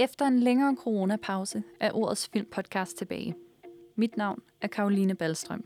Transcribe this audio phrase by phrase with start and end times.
[0.00, 3.34] Efter en længere coronapause er Ordets Filmpodcast tilbage.
[3.96, 5.64] Mit navn er Karoline Ballstrøm.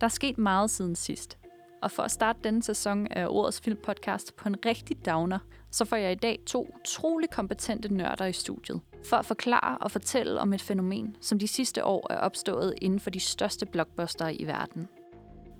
[0.00, 1.38] Der er sket meget siden sidst,
[1.82, 5.38] og for at starte denne sæson af Ordets Filmpodcast på en rigtig downer,
[5.70, 9.90] så får jeg i dag to utrolig kompetente nørder i studiet, for at forklare og
[9.90, 14.28] fortælle om et fænomen, som de sidste år er opstået inden for de største blockbuster
[14.28, 14.88] i verden.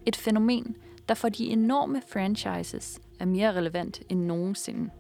[0.07, 0.77] Et fænomen,
[1.09, 4.91] der for de enorme franchises er mere relevant end nogensinde.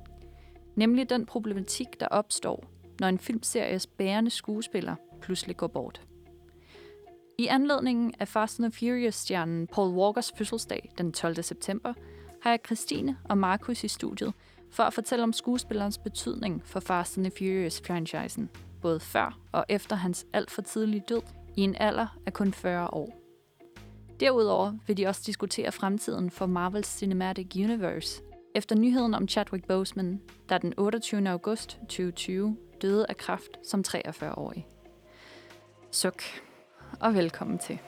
[0.78, 2.64] Nemlig den problematik, der opstår,
[3.00, 6.02] når en filmseries bærende skuespiller pludselig går bort.
[7.38, 11.42] I anledningen af Fast and Furious-stjernen Paul Walkers fødselsdag den 12.
[11.42, 11.92] september,
[12.42, 14.32] har jeg Christine og Markus i studiet
[14.70, 18.50] for at fortælle om skuespillerens betydning for Fast and Furious-franchisen,
[18.82, 21.22] både før og efter hans alt for tidlige død
[21.56, 23.20] i en alder af kun 40 år.
[24.20, 28.22] Derudover vil de også diskutere fremtiden for Marvels Cinematic Universe,
[28.58, 31.30] efter nyheden om Chadwick Boseman, der den 28.
[31.30, 34.66] august 2020 døde af kræft som 43-årig.
[35.90, 36.22] Suk,
[37.00, 37.78] og velkommen til.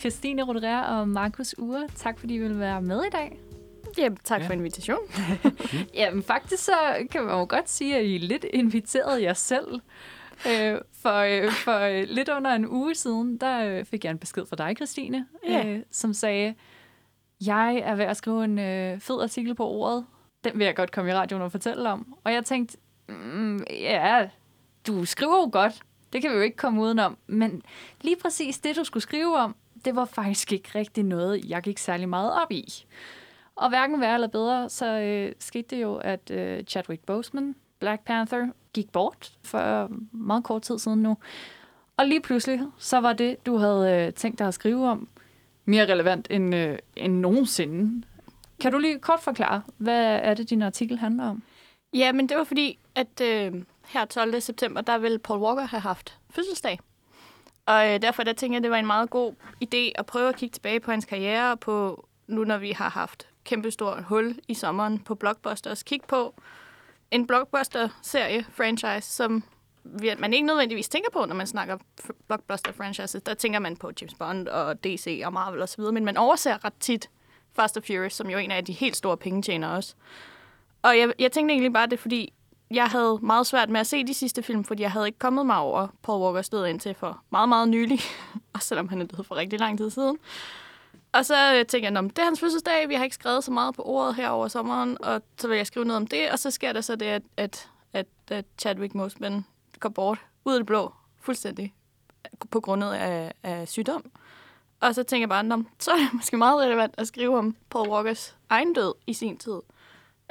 [0.00, 3.38] Christine Rodrère og Markus Ure, tak fordi I vil være med i dag.
[3.98, 4.46] Jamen, tak ja.
[4.46, 5.08] for invitationen.
[5.94, 9.80] Jamen faktisk så kan man jo godt sige, at I lidt inviterede jer selv.
[10.46, 14.18] Øh, for, øh, for øh, lidt under en uge siden, der øh, fik jeg en
[14.18, 15.66] besked fra dig, Christine, Ja.
[15.68, 16.54] øh, som sagde,
[17.46, 20.06] jeg er ved at skrive en øh, fed artikel på ordet.
[20.44, 22.14] Den vil jeg godt komme i radioen og fortælle om.
[22.24, 24.28] Og jeg tænkte, mm, ja,
[24.86, 25.82] du skriver jo godt.
[26.12, 27.18] Det kan vi jo ikke komme udenom.
[27.26, 27.62] Men
[28.00, 31.78] lige præcis det, du skulle skrive om, det var faktisk ikke rigtig noget, jeg gik
[31.78, 32.84] særlig meget op i.
[33.56, 38.04] Og hverken værre eller bedre, så øh, skete det jo, at øh, Chadwick Boseman, Black
[38.04, 41.16] Panther, gik bort for meget kort tid siden nu.
[41.96, 45.08] Og lige pludselig, så var det, du havde øh, tænkt dig at skrive om,
[45.64, 48.06] mere relevant end, øh, end nogensinde.
[48.60, 51.42] Kan du lige kort forklare, hvad er det, din artikel handler om?
[51.94, 54.40] Ja, men det var fordi, at øh, her 12.
[54.40, 56.80] september, der ville Paul Walker have haft fødselsdag.
[57.66, 59.32] Og øh, derfor der tænkte jeg, at det var en meget god
[59.64, 62.88] idé at prøve at kigge tilbage på hans karriere, og på nu når vi har
[62.88, 65.82] haft kæmpestort hul i sommeren på blockbusters.
[65.82, 66.34] Kig på
[67.10, 69.42] en blockbuster-serie, franchise, som
[69.84, 71.76] vi- man ikke nødvendigvis tænker på, når man snakker
[72.28, 73.20] blockbuster-franchises.
[73.26, 76.74] Der tænker man på James Bond og DC og Marvel osv., men man overser ret
[76.80, 77.10] tit
[77.56, 79.94] Fast and Furious, som jo er en af de helt store pengetjenere også.
[80.82, 82.32] Og jeg, jeg tænkte egentlig bare, det fordi,
[82.70, 85.46] jeg havde meget svært med at se de sidste film, fordi jeg havde ikke kommet
[85.46, 88.00] mig over Paul Walkers død indtil for meget, meget nylig.
[88.54, 90.18] og selvom han er død for rigtig lang tid siden.
[91.12, 93.50] Og så øh, tænker jeg, "Nå, det er hans fødselsdag, vi har ikke skrevet så
[93.50, 96.38] meget på ordet her over sommeren, og så vil jeg skrive noget om det, og
[96.38, 99.44] så sker der så det, at, at, at, at Chadwick Boseman
[99.80, 101.74] går bort ud af det blå, fuldstændig,
[102.24, 104.10] øh, på grund af, af sygdom.
[104.80, 107.56] Og så tænker jeg bare, "Nå, så er det måske meget relevant at skrive om
[107.70, 109.60] Paul Walkers egen død i sin tid.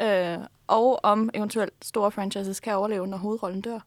[0.01, 0.37] Øh,
[0.67, 3.79] og om eventuelt store franchises kan overleve, når hovedrollen dør.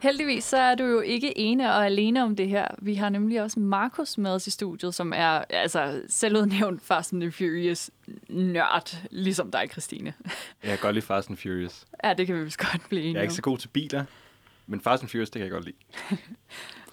[0.00, 2.68] Heldigvis så er du jo ikke ene og alene om det her.
[2.78, 7.20] Vi har nemlig også Markus med os i studiet, som er altså selvudnævnt Fast and
[7.20, 7.90] the Furious
[8.28, 10.14] nørd, ligesom dig, Christine.
[10.62, 11.86] Jeg kan godt lide Fast and Furious.
[12.04, 14.04] Ja, det kan vi vist godt blive enige Jeg er ikke så god til biler,
[14.66, 15.76] men Fast and Furious, det kan jeg godt lide.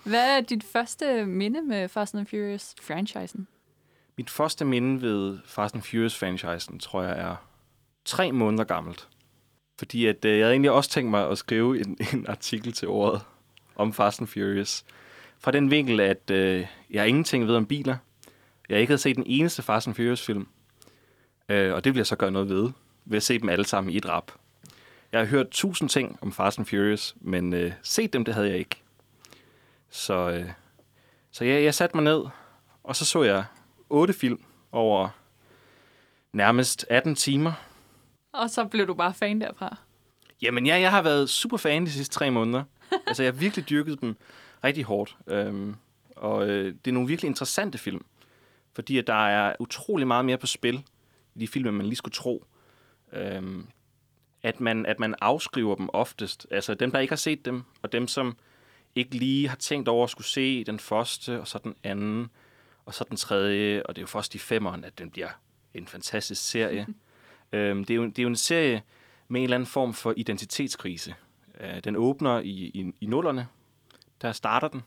[0.09, 3.47] Hvad er dit første minde med Fast and Furious-franchisen?
[4.17, 7.35] Mit første minde ved Fast and Furious-franchisen, tror jeg, er
[8.05, 9.07] tre måneder gammelt.
[9.77, 12.87] Fordi at, øh, jeg havde egentlig også tænkt mig at skrive en, en artikel til
[12.87, 13.21] året
[13.75, 14.85] om Fast and Furious.
[15.39, 17.97] Fra den vinkel, at øh, jeg ingenting ved om biler.
[18.69, 20.47] Jeg ikke havde set den eneste Fast and Furious-film.
[21.49, 22.69] Øh, og det vil jeg så gøre noget ved,
[23.05, 24.31] ved at se dem alle sammen i et rap.
[25.11, 28.49] Jeg har hørt tusind ting om Fast and Furious, men øh, set dem, det havde
[28.49, 28.75] jeg ikke.
[29.89, 30.49] Så, øh,
[31.31, 32.23] så jeg, jeg satte mig ned,
[32.83, 33.45] og så så jeg
[33.89, 35.09] otte film over
[36.33, 37.53] nærmest 18 timer.
[38.37, 39.77] Og så blev du bare fan derfra.
[40.41, 42.63] Jamen ja, jeg har været super fan de sidste tre måneder.
[43.07, 44.15] altså, jeg har virkelig dyrket dem
[44.63, 45.17] rigtig hårdt.
[45.27, 45.75] Øhm,
[46.15, 48.05] og øh, det er nogle virkelig interessante film.
[48.73, 50.83] Fordi at der er utrolig meget mere på spil
[51.35, 52.45] i de film, man lige skulle tro.
[53.13, 53.67] Øhm,
[54.43, 56.47] at, man, at man afskriver dem oftest.
[56.51, 58.37] Altså dem, der ikke har set dem, og dem, som
[58.95, 62.29] ikke lige har tænkt over at skulle se den første, og så den anden,
[62.85, 63.83] og så den tredje.
[63.83, 65.29] Og det er jo først i femeren, at den bliver
[65.73, 66.87] en fantastisk serie.
[67.51, 68.81] øhm, det, er jo, det er jo en serie
[69.27, 71.15] med en eller anden form for identitetskrise.
[71.59, 73.47] Øh, den åbner i, i, i nullerne.
[74.21, 74.83] Der starter den.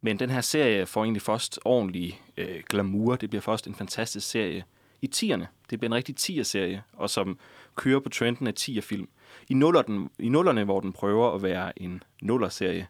[0.00, 3.16] Men den her serie får egentlig først ordentlig øh, glamour.
[3.16, 4.64] Det bliver først en fantastisk serie
[5.02, 5.48] i tierne.
[5.70, 7.38] Det bliver en rigtig tier-serie, og som
[7.74, 9.08] kører på trenden af tier-film.
[9.48, 12.86] I nullerne, I nullerne, hvor den prøver at være en nuller-serie,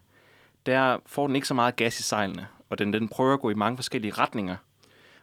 [0.65, 2.47] der får den ikke så meget gas i sejlene.
[2.69, 4.55] og den, den prøver at gå i mange forskellige retninger.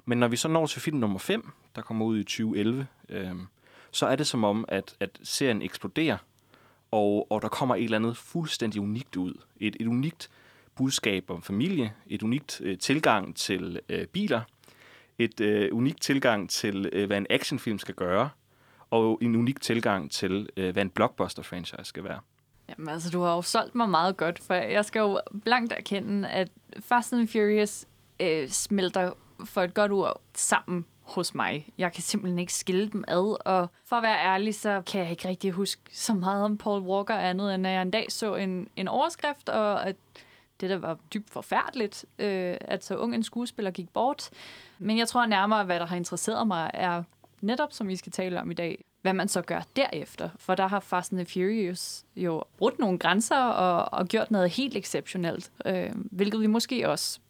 [0.05, 3.35] Men når vi så når til film nummer 5, der kommer ud i 2011, øh,
[3.91, 6.17] så er det som om, at, at serien eksploderer,
[6.91, 9.35] og, og der kommer et eller andet fuldstændig unikt ud.
[9.61, 10.31] Et, et unikt
[10.77, 14.41] budskab om familie, et unikt øh, tilgang til øh, biler,
[15.19, 18.31] et øh, unikt tilgang til, øh, hvad en actionfilm skal gøre,
[18.91, 22.21] og en unik tilgang til, øh, hvad en blockbuster-franchise skal være.
[22.69, 26.29] Jamen altså, du har jo solgt mig meget godt, for jeg skal jo blankt erkende,
[26.29, 26.49] at
[26.81, 27.87] Fast and Furious
[28.21, 29.13] øh, smelter
[29.45, 31.67] for et godt ord sammen hos mig.
[31.79, 35.11] Jeg kan simpelthen ikke skille dem ad, og for at være ærlig, så kan jeg
[35.11, 38.35] ikke rigtig huske så meget om Paul Walker andet, end at jeg en dag så
[38.35, 39.97] en, en overskrift, og at
[40.61, 44.31] det der var dybt forfærdeligt, øh, at så ung en skuespiller gik bort.
[44.79, 47.03] Men jeg tror nærmere, hvad der har interesseret mig, er
[47.41, 50.29] netop, som vi skal tale om i dag, hvad man så gør derefter.
[50.37, 54.51] For der har Fast and the Furious jo brudt nogle grænser og, og gjort noget
[54.51, 57.21] helt exceptionelt, øh, hvilket vi måske også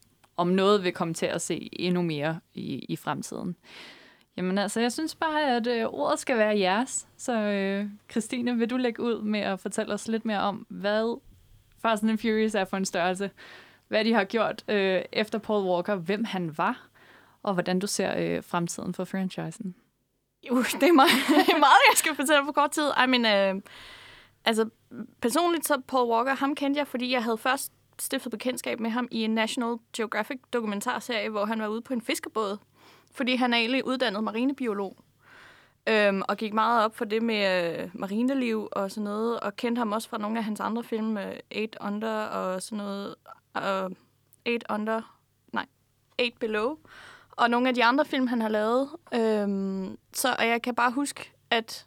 [0.41, 3.57] om noget vil komme til at se endnu mere i, i fremtiden.
[4.37, 7.09] Jamen altså, jeg synes bare, at øh, ordet skal være jeres.
[7.17, 11.21] Så øh, Christine, vil du lægge ud med at fortælle os lidt mere om, hvad
[11.83, 13.31] Fast and Furious er for en størrelse,
[13.89, 16.89] hvad de har gjort øh, efter Paul Walker, hvem han var,
[17.43, 19.75] og hvordan du ser øh, fremtiden for franchisen?
[20.49, 21.11] Jo, det er meget,
[21.67, 22.91] meget jeg skal fortælle på kort tid.
[23.05, 23.63] I mean, øh,
[24.45, 24.69] altså,
[25.21, 27.73] personligt så Paul Walker, ham kendte jeg, fordi jeg havde først
[28.03, 32.01] stiftet bekendtskab med ham i en National Geographic dokumentarserie, hvor han var ude på en
[32.01, 32.59] fiskerbåd,
[33.15, 34.97] fordi han er egentlig uddannet marinebiolog.
[35.87, 39.79] Øhm, og gik meget op for det med øh, marineliv og sådan noget, og kendte
[39.79, 43.15] ham også fra nogle af hans andre film, øh, Eight Under og sådan noget,
[43.57, 43.91] Øh,
[44.45, 45.17] Eight Under,
[45.53, 45.67] nej,
[46.19, 46.77] Eight Below,
[47.31, 48.89] og nogle af de andre film, han har lavet.
[49.15, 51.87] Øhm, så og jeg kan bare huske, at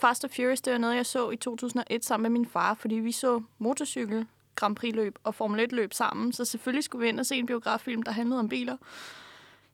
[0.00, 2.94] Fast and Furious, det var noget, jeg så i 2001 sammen med min far, fordi
[2.94, 7.26] vi så motorcykel, Grand Prix-løb og Formel 1-løb sammen, så selvfølgelig skulle vi ind og
[7.26, 8.76] se en biograffilm, der handlede om biler.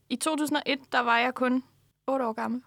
[0.09, 1.65] I 2001, der var jeg kun
[2.07, 2.63] 8 år gammel.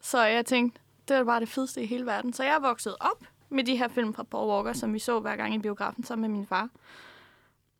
[0.00, 2.32] Så jeg tænkte, det var bare det fedeste i hele verden.
[2.32, 5.20] Så jeg er vokset op med de her film fra Paul Walker, som vi så
[5.20, 6.68] hver gang i biografen sammen med min far.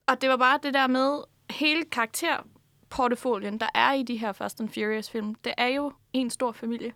[0.06, 1.18] Og det var bare det der med
[1.50, 5.34] hele karakterportefolien, der er i de her Fast and Furious film.
[5.34, 6.92] Det er jo en stor familie.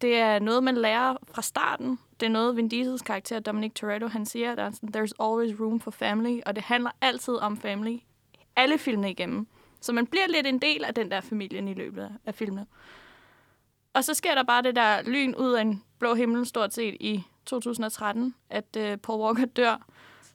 [0.00, 1.98] Det er noget, man lærer fra starten.
[2.20, 5.60] Det er noget, Vin Diesels karakter, Dominic Toretto, han siger, der er sådan, there's always
[5.60, 7.98] room for family, og det handler altid om family.
[8.56, 9.46] Alle filmene igennem.
[9.80, 12.66] Så man bliver lidt en del af den der familie i løbet af filmene.
[13.94, 16.96] Og så sker der bare det der lyn ud af en blå himmel, stort set
[17.00, 19.86] i 2013, at uh, Paul Walker dør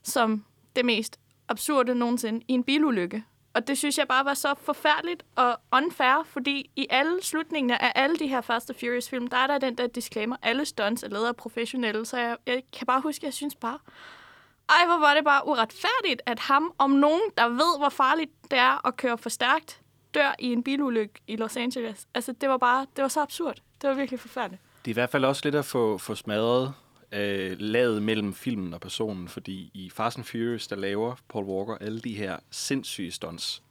[0.02, 0.44] som
[0.76, 3.24] det mest absurde nogensinde i en bilulykke.
[3.54, 7.92] Og det synes jeg bare var så forfærdeligt og unfair, fordi i alle slutningerne af
[7.94, 11.02] alle de her Fast and Furious film, der er der den der disclaimer, alle stunts
[11.02, 13.78] er lavet af professionelle, så jeg, jeg kan bare huske, at jeg synes bare,
[14.68, 18.58] ej, hvor var det bare uretfærdigt, at ham om nogen, der ved, hvor farligt det
[18.58, 19.80] er at køre for stærkt,
[20.14, 22.06] dør i en bilulykke i Los Angeles.
[22.14, 23.56] Altså, det var bare, det var så absurd.
[23.82, 24.62] Det var virkelig forfærdeligt.
[24.84, 26.74] Det er i hvert fald også lidt at få, få smadret
[27.12, 31.74] øh, laget mellem filmen og personen, fordi i Fast and Furious, der laver Paul Walker
[31.74, 33.62] alle de her sindssyge stunts.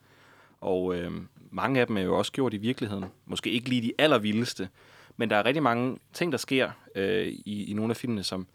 [0.61, 1.11] Og øh,
[1.51, 3.05] mange af dem er jo også gjort i virkeligheden.
[3.25, 4.69] Måske ikke lige de allervildeste,
[5.17, 8.47] men der er rigtig mange ting, der sker øh, i, i nogle af filmene, som,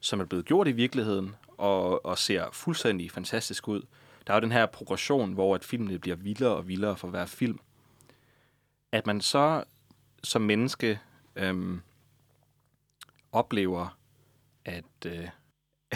[0.00, 3.82] som er blevet gjort i virkeligheden, og, og ser fuldstændig fantastisk ud.
[4.26, 7.26] Der er jo den her progression, hvor at filmene bliver vildere og vildere for hver
[7.26, 7.58] film.
[8.92, 9.64] At man så
[10.22, 11.00] som menneske
[11.36, 11.80] øhm,
[13.32, 13.96] oplever,
[14.64, 15.28] at, øh,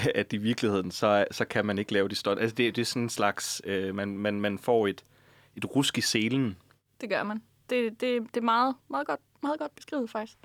[0.14, 2.38] at i virkeligheden, så, så kan man ikke lave de stort.
[2.38, 5.04] Altså det, det er sådan en slags, øh, man, man, man får et,
[5.56, 6.56] et rusk i selen.
[7.00, 7.42] Det gør man.
[7.70, 10.38] Det, det, det er meget, meget, godt, meget godt beskrevet, faktisk.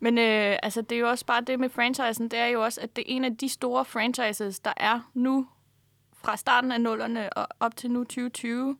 [0.00, 2.80] Men øh, altså, det er jo også bare det med franchisen, det er jo også,
[2.80, 5.48] at det er en af de store franchises, der er nu
[6.14, 8.76] fra starten af nullerne og op til nu 2020,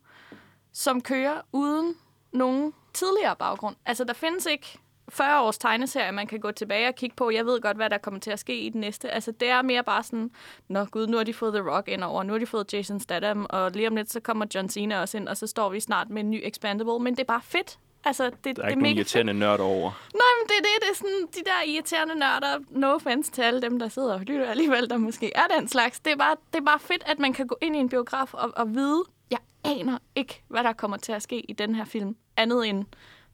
[0.72, 1.94] som kører uden
[2.32, 3.76] nogen tidligere baggrund.
[3.86, 4.78] Altså, der findes ikke
[5.12, 7.30] 40 års tegneserie, man kan gå tilbage og kigge på.
[7.30, 9.10] Jeg ved godt, hvad der kommer til at ske i den næste.
[9.10, 10.30] Altså, det er mere bare sådan,
[10.68, 13.00] nå gud, nu har de fået The Rock ind over, nu har de fået Jason
[13.00, 15.80] Statham, og lige om lidt, så kommer John Cena også ind, og så står vi
[15.80, 16.98] snart med en ny Expandable.
[16.98, 17.78] Men det er bare fedt.
[18.04, 19.90] Altså, det, Der er det ikke nogen irriterende nørd over.
[20.14, 20.70] Nej, men det er det.
[20.80, 22.58] Det er sådan de der irriterende nørder.
[22.70, 26.00] No offense til alle dem, der sidder og lytter alligevel, der måske er den slags.
[26.00, 28.34] Det er bare, det er bare fedt, at man kan gå ind i en biograf
[28.34, 31.84] og, og vide, jeg aner ikke, hvad der kommer til at ske i den her
[31.84, 32.16] film.
[32.36, 32.84] Andet end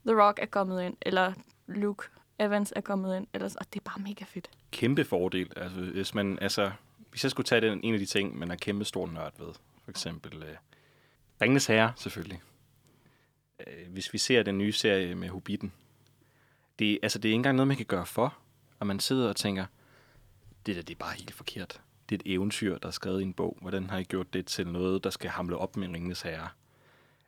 [0.07, 1.33] The Rock er kommet ind, eller
[1.69, 2.07] Luke
[2.39, 3.27] Evans er kommet ind.
[3.33, 4.49] Ellers, og det er bare mega fedt.
[4.71, 5.51] Kæmpe fordel.
[5.55, 6.71] Altså, hvis man, altså,
[7.09, 9.53] hvis jeg skulle tage den, en af de ting, man er kæmpe stor nørd ved,
[9.83, 10.55] for eksempel øh,
[11.41, 12.41] Ringnes Herre, selvfølgelig.
[13.67, 15.73] Øh, hvis vi ser den nye serie med Hobbiten,
[16.79, 18.37] det, altså, det er ikke engang noget, man kan gøre for,
[18.79, 19.65] og man sidder og tænker,
[20.65, 21.81] det der, det er bare helt forkert.
[22.09, 23.57] det er et eventyr, der er skrevet i en bog.
[23.61, 26.49] Hvordan har I gjort det til noget, der skal hamle op med Ringnes Herre?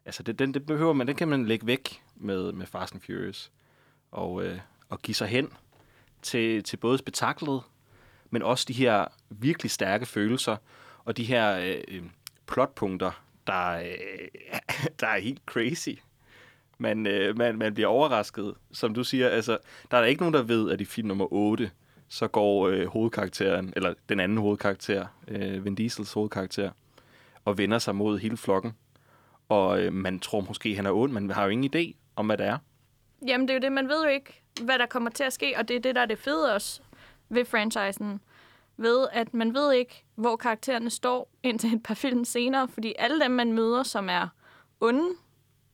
[0.06, 3.02] Altså, det, den, det behøver man, den kan man lægge væk med, med Fast and
[3.02, 3.52] Furious.
[4.12, 5.54] Og, øh, og give sig hen
[6.22, 7.62] til, til både spektaklet,
[8.30, 10.58] men også de her virkelig stærke følelser,
[11.06, 12.04] og de her øh, øh
[12.48, 14.28] plotpunkter, der, øh,
[15.00, 15.90] der er helt crazy.
[16.78, 19.30] Man, øh, man, man bliver overrasket, som du siger.
[19.30, 19.58] Altså,
[19.92, 21.72] der er ikke nogen, der ved, at i film nummer 8,
[22.08, 26.72] så går øh, hovedkarakteren, eller den anden hovedkarakter, øh, Vin Diesels hovedkarakter,
[27.46, 28.72] og vender sig mod hele flokken.
[29.50, 32.26] Og øh, man tror måske, han er ond, men man har jo ingen idé om,
[32.26, 32.58] hvad det er.
[33.28, 35.54] Jamen, det er jo det, man ved jo ikke, hvad der kommer til at ske,
[35.58, 36.82] og det er det, der er det fede også
[37.30, 38.22] ved franchisen.
[38.78, 43.24] Ved, at man ved ikke, hvor karaktererne står indtil et par film senere, fordi alle
[43.24, 44.28] dem, man møder, som er
[44.80, 45.10] onde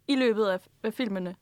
[0.08, 1.36] i løbet af, af filmene,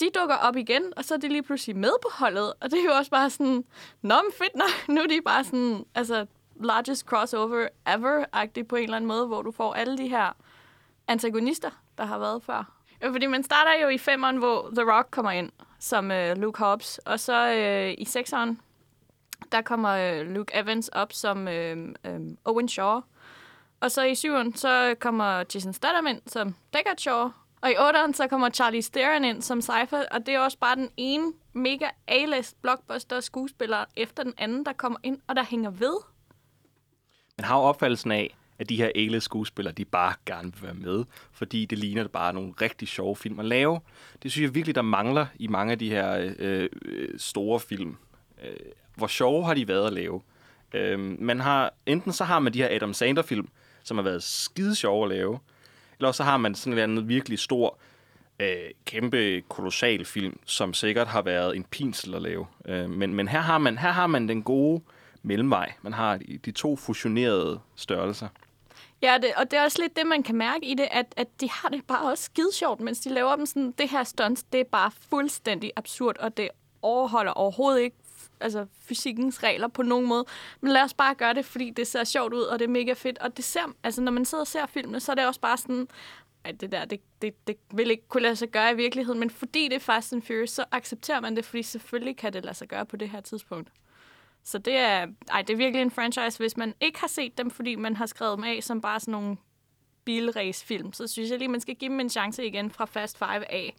[0.00, 2.52] de dukker op igen, og så er de lige pludselig med på holdet.
[2.60, 3.64] Og det er jo også bare sådan,
[4.02, 4.88] nå, men fedt nok.
[4.94, 6.26] Nu er de bare sådan, altså,
[6.60, 10.36] largest crossover ever-agtigt på en eller anden måde, hvor du får alle de her
[11.08, 12.77] antagonister, der har været før.
[13.04, 16.58] Jo, fordi man starter jo i femeren, hvor The Rock kommer ind som øh, Luke
[16.58, 18.60] Hobbs, og så øh, i sekseren,
[19.52, 23.00] der kommer øh, Luke Evans op som øh, øh, Owen Shaw.
[23.80, 28.14] Og så i syveren, så kommer Jason Statham ind som Deckard Shaw, og i otteren,
[28.14, 31.88] så kommer Charlie Theron ind som Cypher, og det er også bare den ene mega
[32.08, 35.96] A-list blockbuster skuespiller efter den anden, der kommer ind, og der hænger ved.
[37.38, 40.74] Man har jo opfattelsen af, at de her a skuespillere, de bare gerne vil være
[40.74, 43.80] med, fordi det ligner bare nogle rigtig sjove film at lave.
[44.22, 47.96] Det synes jeg virkelig, der mangler i mange af de her øh, øh store film.
[48.44, 48.56] Øh,
[48.94, 50.20] hvor sjove har de været at lave?
[50.74, 53.48] Øh, man har, enten så har man de her Adam Sandler-film,
[53.84, 55.38] som har været skide sjove at lave,
[55.98, 57.78] eller så har man sådan en anden virkelig stor,
[58.40, 62.46] øh, kæmpe, kolossal film, som sikkert har været en pinsel at lave.
[62.68, 64.82] Øh, men men her, har man, her har man den gode
[65.22, 65.72] mellemvej.
[65.82, 68.28] Man har de, de to fusionerede størrelser.
[69.02, 71.40] Ja, det, og det er også lidt det, man kan mærke i det, at, at
[71.40, 74.42] de har det bare også skide sjovt, mens de laver dem sådan, det her stunts,
[74.42, 76.48] det er bare fuldstændig absurd, og det
[76.82, 77.96] overholder overhovedet ikke
[78.40, 80.24] altså, fysikkens regler på nogen måde.
[80.60, 82.92] Men lad os bare gøre det, fordi det ser sjovt ud, og det er mega
[82.92, 83.18] fedt.
[83.18, 85.56] Og det ser, altså, når man sidder og ser filmene, så er det også bare
[85.56, 85.88] sådan,
[86.44, 89.30] at det der, det, det, det vil ikke kunne lade sig gøre i virkeligheden, men
[89.30, 92.56] fordi det er Fast and Furious, så accepterer man det, fordi selvfølgelig kan det lade
[92.56, 93.68] sig gøre på det her tidspunkt.
[94.48, 97.50] Så det er, ej, det er virkelig en franchise, hvis man ikke har set dem,
[97.50, 99.36] fordi man har skrevet dem af som bare sådan nogle
[100.04, 103.28] bilrace-film, så synes jeg lige, man skal give dem en chance igen fra Fast 5
[103.28, 103.76] af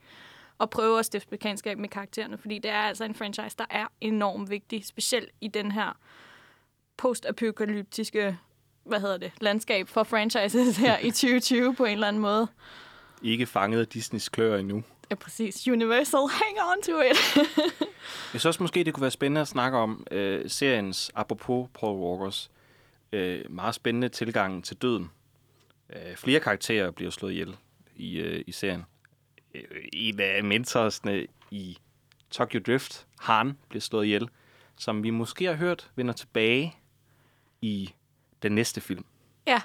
[0.57, 3.87] og prøve at stifte bekendtskab med karaktererne, fordi det er altså en franchise, der er
[4.01, 5.97] enormt vigtig, specielt i den her
[6.97, 8.37] postapokalyptiske
[8.83, 12.47] hvad hedder det, landskab for franchises her i 2020 på en eller anden måde.
[13.23, 14.83] Ikke fanget af Disneys klør endnu.
[15.09, 15.67] Ja, præcis.
[15.67, 17.37] Universal, hang on to it.
[18.33, 21.99] Jeg synes også måske, det kunne være spændende at snakke om øh, seriens, apropos Paul
[21.99, 22.51] Walkers,
[23.11, 25.11] øh, meget spændende tilgang til døden.
[25.93, 27.57] Øh, flere karakterer bliver slået ihjel
[27.95, 28.85] i, øh, i serien.
[29.53, 29.63] Øh,
[29.93, 31.77] en af mentorsne i
[32.31, 34.29] Tokyo Drift, Han, bliver slået ihjel,
[34.77, 36.75] som vi måske har hørt vender tilbage
[37.61, 37.93] i
[38.43, 39.05] den næste film.
[39.47, 39.61] Ja,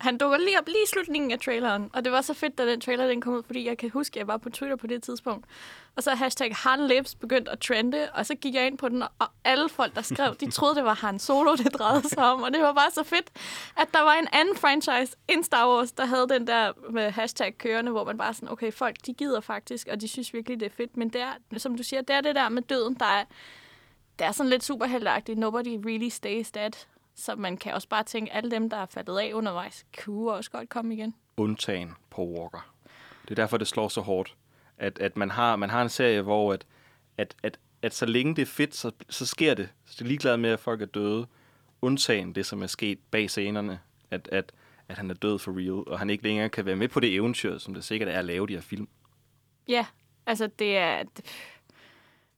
[0.00, 2.66] han dukker lige op lige i slutningen af traileren, og det var så fedt, da
[2.66, 4.86] den trailer den kom ud, fordi jeg kan huske, at jeg var på Twitter på
[4.86, 5.46] det tidspunkt.
[5.96, 9.02] Og så hashtag Han Lips begyndte at trende, og så gik jeg ind på den,
[9.02, 12.42] og alle folk, der skrev, de troede, det var Han Solo, det drejede sig om.
[12.42, 13.30] Og det var bare så fedt,
[13.76, 17.58] at der var en anden franchise end Star Wars, der havde den der med hashtag
[17.58, 20.66] kørende, hvor man bare sådan, okay, folk, de gider faktisk, og de synes virkelig, det
[20.66, 20.96] er fedt.
[20.96, 23.24] Men det er, som du siger, det er det der med døden, der er,
[24.18, 25.38] det er sådan lidt superheldagtigt.
[25.38, 26.72] Nobody really stays dead.
[27.18, 30.50] Så man kan også bare tænke, alle dem, der er faldet af undervejs, kunne også
[30.50, 31.14] godt komme igen.
[31.36, 32.74] Undtagen på Walker.
[33.22, 34.36] Det er derfor, det slår så hårdt.
[34.76, 36.66] At, at man, har, man har en serie, hvor at,
[37.16, 39.68] at, at, at så længe det er fedt, så, så sker det.
[39.84, 41.26] Så det er ligeglad med, at folk er døde.
[41.82, 43.80] Undtagen det, som er sket bag scenerne.
[44.10, 44.52] At, at,
[44.88, 47.14] at han er død for real, og han ikke længere kan være med på det
[47.14, 48.88] eventyr, som det sikkert er at lave de her film.
[49.68, 49.86] Ja,
[50.26, 51.04] altså det er...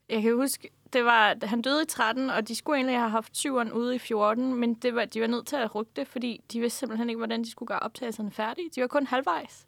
[0.08, 3.36] Jeg kan huske, det var, han døde i 13, og de skulle egentlig have haft
[3.36, 6.40] syveren ude i 14, men det var, de var nødt til at rykke det, fordi
[6.52, 8.70] de vidste simpelthen ikke, hvordan de skulle gøre optagelserne færdige.
[8.74, 9.66] De var kun halvvejs.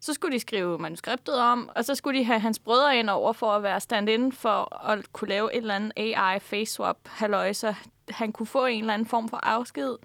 [0.00, 3.32] Så skulle de skrive manuskriptet om, og så skulle de have hans brødre ind over
[3.32, 7.52] for at være stand-in for at kunne lave et eller andet AI face swap halløj,
[7.52, 7.74] så
[8.10, 9.96] han kunne få en eller anden form for afsked.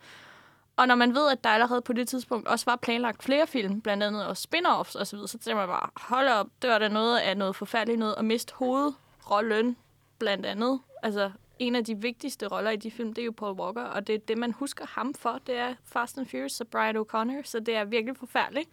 [0.78, 3.82] Og når man ved, at der allerede på det tidspunkt også var planlagt flere film,
[3.82, 7.18] blandt andet også spin-offs osv., så tænker man bare, hold op, det var da noget
[7.18, 9.78] af noget forfærdeligt noget at miste hovedrollen
[10.20, 10.80] blandt andet.
[11.04, 14.08] Altså, en af de vigtigste roller i de film, det er jo Paul Walker, og
[14.08, 17.44] det er det, man husker ham for, det er Fast and Furious og Brian O'Connor,
[17.44, 18.70] så det er virkelig forfærdeligt.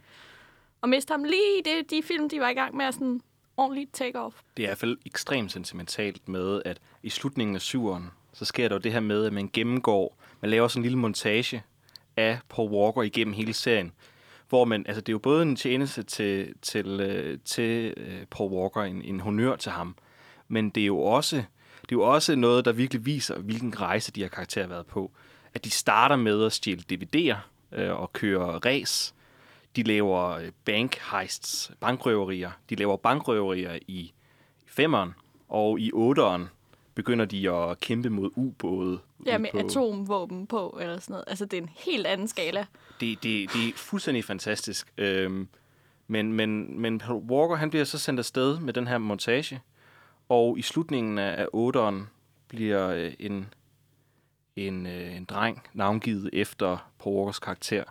[0.80, 3.20] Og miste ham lige i det, de film, de var i gang med at sådan
[3.56, 4.36] ordentligt take off.
[4.56, 8.68] Det er i hvert fald ekstremt sentimentalt med, at i slutningen af syveren, så sker
[8.68, 11.62] der jo det her med, at man gennemgår man laver sådan en lille montage
[12.16, 13.92] af Paul Walker igennem hele serien,
[14.48, 18.52] hvor man, altså det er jo både en tjeneste til, til, øh, til, til Paul
[18.52, 19.96] Walker, en, en honør til ham,
[20.52, 24.12] men det er jo også, det er jo også noget, der virkelig viser, hvilken rejse
[24.12, 25.10] de her karakterer har været på.
[25.54, 27.36] At de starter med at stjæle DVD'er
[27.78, 29.14] øh, og køre race.
[29.76, 32.50] De laver øh, bank heists, bankrøverier.
[32.70, 34.12] De laver bankrøverier i
[34.66, 35.14] femeren,
[35.48, 36.48] og i otteren
[36.94, 38.98] begynder de at kæmpe mod ubåde.
[39.26, 41.24] Ja, med på- atomvåben på, eller sådan noget.
[41.26, 42.66] Altså, det er en helt anden skala.
[43.00, 44.92] det, det, det er fuldstændig fantastisk.
[44.98, 45.48] Øhm,
[46.08, 49.60] men, men, men Walker, han bliver så sendt afsted med den her montage,
[50.32, 52.02] og i slutningen af, af 8'eren
[52.48, 53.54] bliver øh, en,
[54.56, 57.84] en, øh, en dreng navngivet efter Paul Walkers karakter.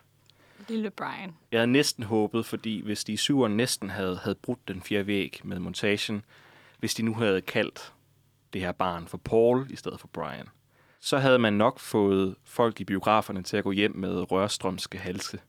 [0.67, 1.35] Lille Brian.
[1.51, 5.07] Jeg havde næsten håbet, fordi hvis de i syveren næsten havde, havde brudt den fjerde
[5.07, 6.25] væg med montagen,
[6.79, 7.93] hvis de nu havde kaldt
[8.53, 10.47] det her barn for Paul i stedet for Brian,
[10.99, 15.39] så havde man nok fået folk i biograferne til at gå hjem med rørstrømske halse.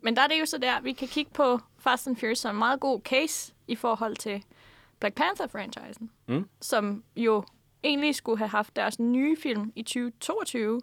[0.00, 2.56] Men der er det jo så der, vi kan kigge på Fast and Furious som
[2.56, 4.42] en meget god case i forhold til
[5.00, 6.48] Black Panther-franchisen, Mm.
[6.60, 7.44] som jo
[7.84, 10.80] egentlig skulle have haft deres nye film i 2022,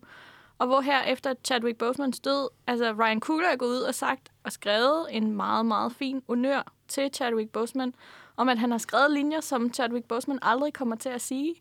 [0.58, 4.32] og hvor her efter Chadwick Bosemans død, altså Ryan Coogler er gået ud og sagt
[4.44, 7.94] og skrevet en meget, meget fin honør til Chadwick Boseman,
[8.38, 11.56] om at han har skrevet linjer, som Chadwick Boseman aldrig kommer til at sige.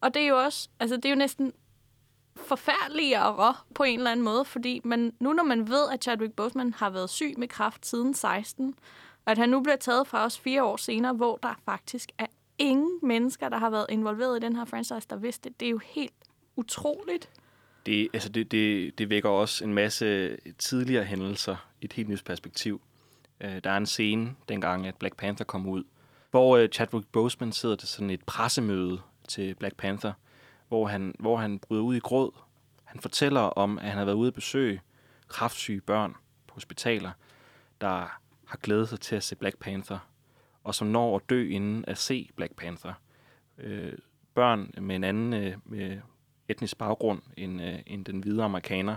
[0.00, 1.52] Og det er jo også, altså det er jo næsten
[2.36, 6.74] forfærdeligere på en eller anden måde, fordi man, nu når man ved, at Chadwick Boseman
[6.74, 8.74] har været syg med kræft siden 16,
[9.26, 12.26] og at han nu bliver taget fra os fire år senere, hvor der faktisk er
[12.58, 15.60] ingen mennesker, der har været involveret i den her franchise, der vidste det.
[15.60, 16.14] Det er jo helt
[16.56, 17.30] utroligt.
[17.86, 22.24] Det, altså det, det, det vækker også en masse tidligere hændelser i et helt nyt
[22.24, 22.80] perspektiv.
[23.40, 25.84] Øh, der er en scene, dengang at Black Panther kom ud,
[26.30, 30.12] hvor øh, Chadwick Boseman sidder til sådan et pressemøde til Black Panther,
[30.68, 32.30] hvor han, hvor han bryder ud i gråd.
[32.84, 34.80] Han fortæller om, at han har været ude at besøge
[35.28, 36.14] kraftsyge børn
[36.46, 37.10] på hospitaler,
[37.80, 39.98] der har glædet sig til at se Black Panther,
[40.64, 42.92] og som når at dø inden at se Black Panther.
[43.58, 43.92] Øh,
[44.34, 45.98] børn med en anden øh, med
[46.48, 48.96] etnisk baggrund end, øh, end den hvide amerikaner,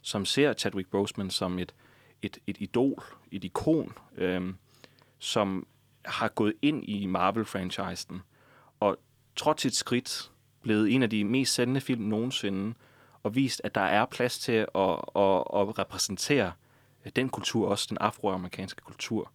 [0.00, 1.74] som ser Chadwick Boseman som et,
[2.22, 4.54] et, et idol, et ikon, øh,
[5.18, 5.66] som
[6.04, 8.22] har gået ind i Marvel-franchisen,
[8.80, 8.98] og
[9.36, 10.30] trods sit skridt
[10.62, 12.74] blevet en af de mest sendende film nogensinde,
[13.22, 14.66] og vist, at der er plads til at,
[15.16, 16.52] at, at repræsentere
[17.10, 19.30] den kultur, også den afroamerikanske kultur.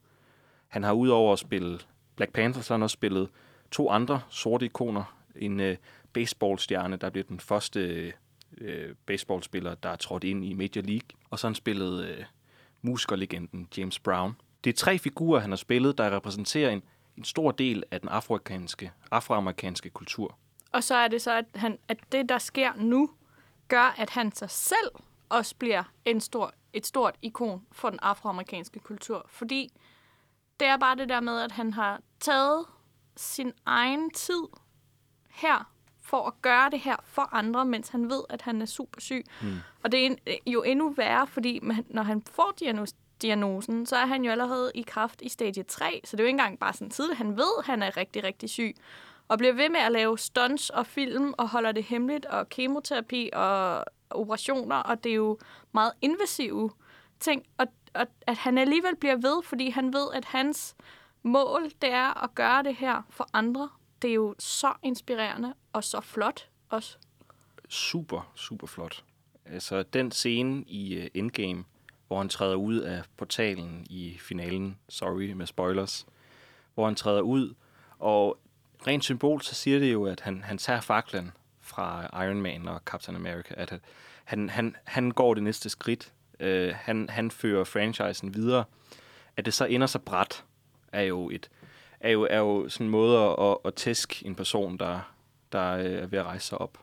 [0.68, 1.80] Han har udover at spille
[2.16, 3.30] Black Panther, så har han også spillet
[3.72, 5.18] to andre sorte ikoner.
[5.36, 5.78] En øh,
[6.14, 8.14] baseballstjerne, der blev den første
[8.58, 11.08] øh, baseballspiller, der er trådt ind i Major League.
[11.30, 12.26] Og så har han spillet øh,
[12.82, 14.36] musikerlegenden James Brown.
[14.64, 16.84] Det er tre figurer, han har spillet, der repræsenterer en,
[17.18, 20.38] en stor del af den afroamerikanske, afroamerikanske kultur.
[20.72, 23.10] Og så er det så, at, han, at det, der sker nu,
[23.68, 24.92] gør, at han sig selv
[25.30, 29.26] også bliver en stor, et stort ikon for den afroamerikanske kultur.
[29.30, 29.70] Fordi
[30.60, 32.66] det er bare det der med, at han har taget
[33.18, 34.44] sin egen tid
[35.30, 39.02] her for at gøre det her for andre, mens han ved, at han er super
[39.02, 39.24] syg.
[39.42, 39.58] Mm.
[39.84, 43.96] Og det er en- jo endnu værre, fordi man, når han får diagnos, diagnosen, så
[43.96, 46.60] er han jo allerede i kraft i stadie 3, så det er jo ikke engang
[46.60, 47.18] bare sådan tidligt.
[47.18, 48.76] Han ved, at han er rigtig, rigtig syg,
[49.28, 53.30] og bliver ved med at lave stunts og film, og holder det hemmeligt, og kemoterapi
[53.34, 55.40] og operationer, og det er jo
[55.72, 56.72] meget invasive
[57.20, 60.76] ting, og, og at han alligevel bliver ved, fordi han ved, at hans
[61.24, 63.70] mål, det er at gøre det her for andre.
[64.02, 66.98] Det er jo så inspirerende og så flot også.
[67.70, 69.04] super, super flot.
[69.46, 71.64] Altså, den scene i øh, Endgame,
[72.08, 76.06] hvor han træder ud af portalen i finalen, sorry med spoilers,
[76.74, 77.54] hvor han træder ud,
[78.00, 78.40] og
[78.88, 81.32] rent symbol, så siger det jo, at han, han tager faklen
[81.68, 83.80] fra Iron Man og Captain America, at
[84.24, 86.14] han, han, han går det næste skridt.
[86.40, 88.64] Øh, han, han fører franchisen videre.
[89.38, 90.44] At det så ender så bræt,
[90.92, 91.50] er jo et
[92.00, 95.14] er jo, er jo sådan en måde at, at, at tæske en person, der,
[95.52, 96.78] der øh, er ved at rejse sig op.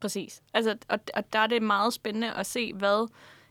[0.00, 0.42] Præcis.
[0.54, 3.08] Altså, og, og der er det meget spændende at se, hvad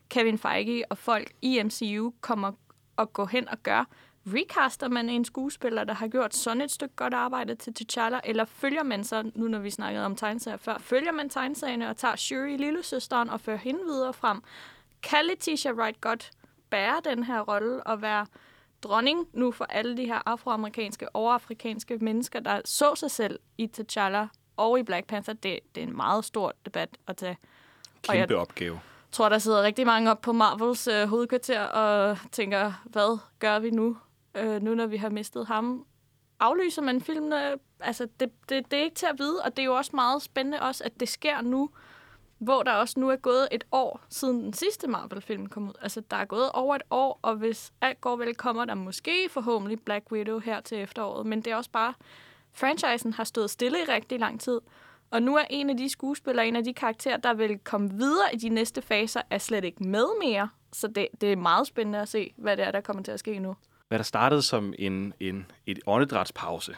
[0.08, 2.52] Kevin Feige og folk i MCU kommer
[2.98, 3.86] at gå hen og gøre.
[4.26, 8.44] Recaster man en skuespiller, der har gjort sådan et stykke godt arbejde til T'Challa, eller
[8.44, 12.16] følger man så, nu når vi snakkede om tegneserier før, følger man tegneserierne og tager
[12.16, 14.42] Shuri, lillesøsteren, og fører hende videre frem?
[15.02, 16.30] Kan Letitia Wright godt
[16.70, 18.26] bære den her rolle og være
[18.82, 23.70] dronning nu for alle de her afroamerikanske og afrikanske mennesker, der så sig selv i
[23.80, 25.34] T'Challa og i Black Panther?
[25.34, 27.38] Det, det er en meget stor debat at tage.
[28.08, 28.80] Og jeg- Kæmpe opgave.
[29.12, 33.70] tror, der sidder rigtig mange op på Marvels øh, hovedkvarter og tænker, hvad gør vi
[33.70, 33.96] nu,
[34.34, 35.86] øh, nu når vi har mistet ham?
[36.40, 37.58] Aflyser man filmene?
[37.80, 40.22] Altså, det, det, det er ikke til at vide, og det er jo også meget
[40.22, 41.70] spændende også, at det sker nu,
[42.38, 45.74] hvor der også nu er gået et år siden den sidste Marvel-film kom ud.
[45.82, 49.28] Altså, der er gået over et år, og hvis alt går vel, kommer der måske
[49.30, 51.26] forhåbentlig Black Widow her til efteråret.
[51.26, 51.94] Men det er også bare,
[52.52, 54.60] franchisen har stået stille i rigtig lang tid.
[55.10, 58.34] Og nu er en af de skuespillere, en af de karakterer, der vil komme videre
[58.34, 60.48] i de næste faser, er slet ikke med mere.
[60.72, 63.18] Så det, det er meget spændende at se, hvad det er, der kommer til at
[63.18, 63.56] ske nu.
[63.90, 66.76] Hvad der startede som en, en, et åndedrætspause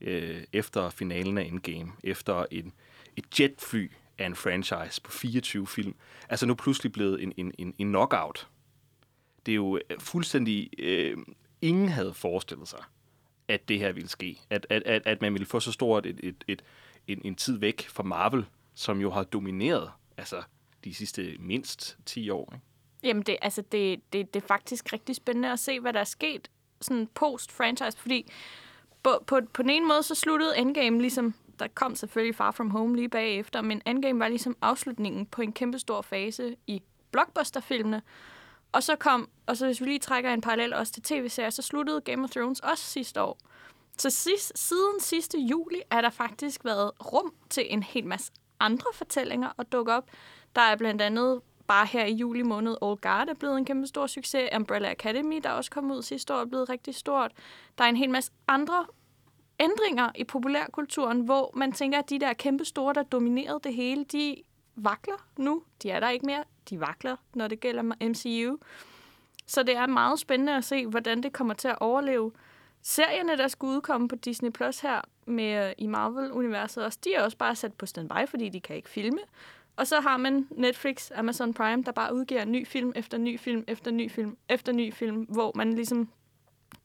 [0.00, 2.72] øh, efter finalen af Endgame, efter en,
[3.16, 5.94] et jetfly af en franchise på 24 film,
[6.28, 8.48] altså nu pludselig blevet en, en, en, en knockout.
[9.46, 10.70] Det er jo øh, fuldstændig...
[10.78, 11.18] Øh,
[11.62, 12.84] ingen havde forestillet sig,
[13.48, 14.40] at det her ville ske.
[14.50, 16.62] At, at, at, at man ville få så stort et, et, et,
[17.06, 20.42] en, en tid væk fra Marvel, som jo har domineret altså,
[20.84, 22.52] de sidste mindst 10 år.
[22.54, 22.65] Ikke?
[23.02, 26.04] Jamen, det, altså, det, det, det er faktisk rigtig spændende at se, hvad der er
[26.04, 28.32] sket sådan post-franchise, fordi
[29.02, 32.70] på, på, på den ene måde, så sluttede Endgame ligesom, der kom selvfølgelig Far From
[32.70, 38.02] Home lige bagefter, men Endgame var ligesom afslutningen på en kæmpe stor fase i blockbuster-filmene.
[38.72, 41.62] Og så kom, og så hvis vi lige trækker en parallel også til tv-serier, så
[41.62, 43.38] sluttede Game of Thrones også sidste år.
[43.98, 48.86] Så sidst, siden sidste juli er der faktisk været rum til en hel masse andre
[48.94, 50.10] fortællinger at dukke op.
[50.56, 53.86] Der er blandt andet bare her i juli måned, All Guard er blevet en kæmpe
[53.86, 54.48] stor succes.
[54.56, 57.32] Umbrella Academy, der også kom ud sidste år, er blevet rigtig stort.
[57.78, 58.86] Der er en hel masse andre
[59.60, 64.04] ændringer i populærkulturen, hvor man tænker, at de der kæmpe store, der dominerede det hele,
[64.04, 64.36] de
[64.76, 65.62] vakler nu.
[65.82, 66.44] De er der ikke mere.
[66.70, 68.56] De vakler, når det gælder MCU.
[69.46, 72.32] Så det er meget spændende at se, hvordan det kommer til at overleve.
[72.82, 77.22] Serierne, der skulle udkomme på Disney Plus her med, øh, i Marvel-universet også, de er
[77.22, 79.18] også bare sat på standby, fordi de kan ikke filme.
[79.76, 83.64] Og så har man Netflix, Amazon Prime, der bare udgiver ny film efter ny film
[83.68, 86.08] efter ny film efter ny film, hvor man ligesom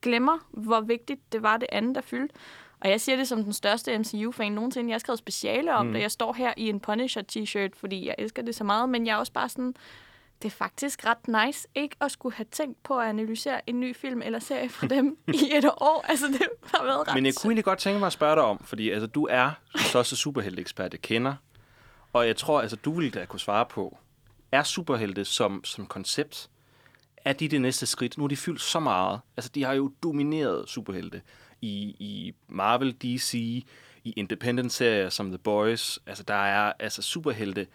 [0.02, 2.36] glemmer, hvor vigtigt det var det andet, der fyldte.
[2.82, 4.90] Og jeg siger det som den største MCU-fan nogensinde.
[4.90, 5.94] Jeg har skrevet speciale om mm.
[5.94, 6.02] det.
[6.02, 8.90] Jeg står her i en Punisher-t-shirt, fordi jeg elsker det så meget.
[8.90, 9.74] Men jeg er også bare sådan,
[10.42, 13.96] det er faktisk ret nice ikke at skulle have tænkt på at analysere en ny
[13.96, 16.06] film eller serie fra dem i et år.
[16.08, 18.44] Altså, det har været ret Men jeg kunne egentlig godt tænke mig at spørge dig
[18.44, 21.34] om, fordi altså, du er den største superhelteekspert, jeg kender.
[22.14, 23.98] Og jeg tror, altså, du ville da kunne svare på,
[24.52, 26.50] er superhelte som, som koncept,
[27.18, 28.18] er de det næste skridt?
[28.18, 29.20] Nu er de fyldt så meget.
[29.38, 31.22] Altså, de har jo domineret superhelte
[31.62, 33.34] i, i Marvel, DC,
[34.04, 36.00] i independent-serier som The Boys.
[36.08, 37.68] Altså, der er altså superhelte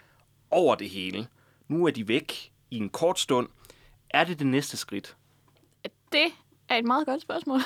[0.50, 1.26] over det hele.
[1.68, 3.48] Nu er de væk i en kort stund.
[4.10, 5.16] Er det det næste skridt?
[6.12, 6.26] Det
[6.68, 7.60] er et meget godt spørgsmål.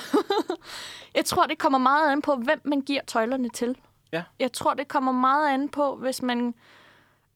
[1.15, 3.77] jeg tror, det kommer meget an på, hvem man giver tøjlerne til.
[4.13, 4.23] Ja.
[4.39, 6.53] Jeg tror, det kommer meget an på, hvis man...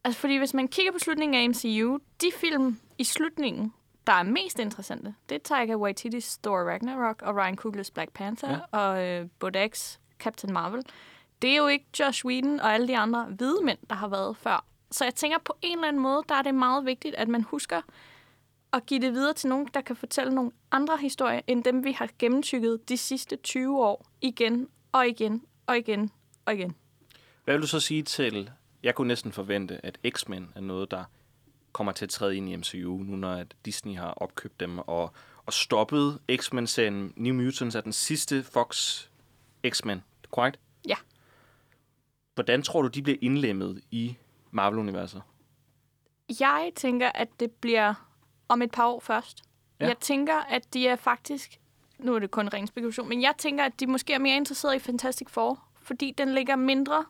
[0.03, 3.73] Altså, fordi hvis man kigger på slutningen af MCU, de film i slutningen,
[4.07, 8.49] der er mest interessante, det er Taika Waititi's Thor Ragnarok og Ryan Coogler's Black Panther
[8.49, 8.79] ja.
[8.79, 10.83] og øh, Bodek's Captain Marvel.
[11.41, 14.38] Det er jo ikke Josh Whedon og alle de andre hvide mænd, der har været
[14.38, 14.65] før.
[14.91, 17.43] Så jeg tænker, på en eller anden måde, der er det meget vigtigt, at man
[17.43, 17.81] husker
[18.73, 21.91] at give det videre til nogen, der kan fortælle nogle andre historier, end dem, vi
[21.91, 26.11] har gennemtykket de sidste 20 år igen og igen og igen
[26.45, 26.75] og igen.
[27.43, 28.51] Hvad vil du så sige til,
[28.84, 31.03] jeg kunne næsten forvente, at X-Men er noget, der
[31.71, 35.13] kommer til at træde ind i MCU, nu når at Disney har opkøbt dem og,
[35.45, 37.13] og stoppet X-Men-serien.
[37.15, 39.01] New Mutants er den sidste Fox
[39.69, 40.60] X-Men, korrekt?
[40.88, 40.95] Ja.
[42.34, 44.17] Hvordan tror du, de bliver indlemmet i
[44.51, 45.21] Marvel-universet?
[46.39, 47.93] Jeg tænker, at det bliver
[48.47, 49.43] om et par år først.
[49.79, 49.88] Ja.
[49.88, 51.60] Jeg tænker, at de er faktisk...
[51.99, 54.75] Nu er det kun ren spekulation, men jeg tænker, at de måske er mere interesserede
[54.75, 57.06] i Fantastic Four, fordi den ligger mindre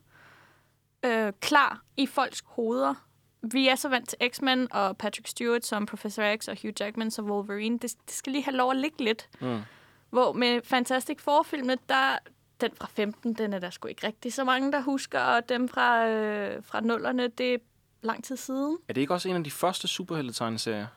[1.06, 2.94] øh, klar i folks hoveder.
[3.42, 7.12] Vi er så vant til X-Men og Patrick Stewart som Professor X og Hugh Jackman
[7.12, 7.80] som Wolverine.
[7.80, 9.30] Det, det skal lige have lov at ligge lidt.
[9.42, 9.62] Mm.
[10.10, 12.18] Hvor med Fantastic Four-filmene, der,
[12.62, 15.70] den fra 15, den er der sgu ikke rigtig så mange, der husker, og dem
[15.70, 17.58] fra, øh, fra nullerne, det er
[18.02, 18.78] lang tid siden.
[18.88, 20.88] Er det ikke også en af de første superhelte-tegneserier?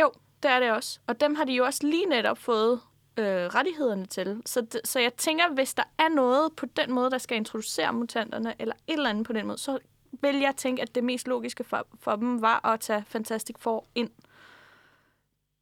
[0.00, 1.00] Jo, det er det også.
[1.06, 2.80] Og dem har de jo også lige netop fået
[3.16, 4.42] øh, rettighederne til.
[4.46, 7.92] Så, det, så jeg tænker, hvis der er noget på den måde, der skal introducere
[7.92, 9.78] mutanterne, eller et eller andet på den måde, så
[10.20, 13.86] vil jeg tænke, at det mest logiske for, for dem var at tage Fantastic Four
[13.94, 14.10] ind.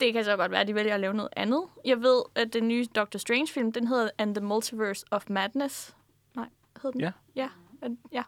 [0.00, 1.64] Det kan så godt være, at de vælger at lave noget andet.
[1.84, 5.96] Jeg ved, at den nye Doctor Strange-film, den hedder And the Multiverse of Madness.
[6.37, 6.48] Nej,
[6.82, 7.00] hed den?
[7.00, 7.12] Ja.
[7.37, 7.48] Ja,
[8.12, 8.22] ja.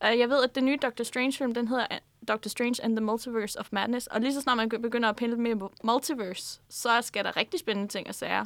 [0.00, 1.86] Jeg ved, at den nye Doctor Strange-film, den hedder
[2.28, 4.06] Doctor Strange and the Multiverse of Madness.
[4.06, 7.88] Og lige så snart man begynder at pille mere multiverse, så skal der rigtig spændende
[7.88, 8.44] ting at sige.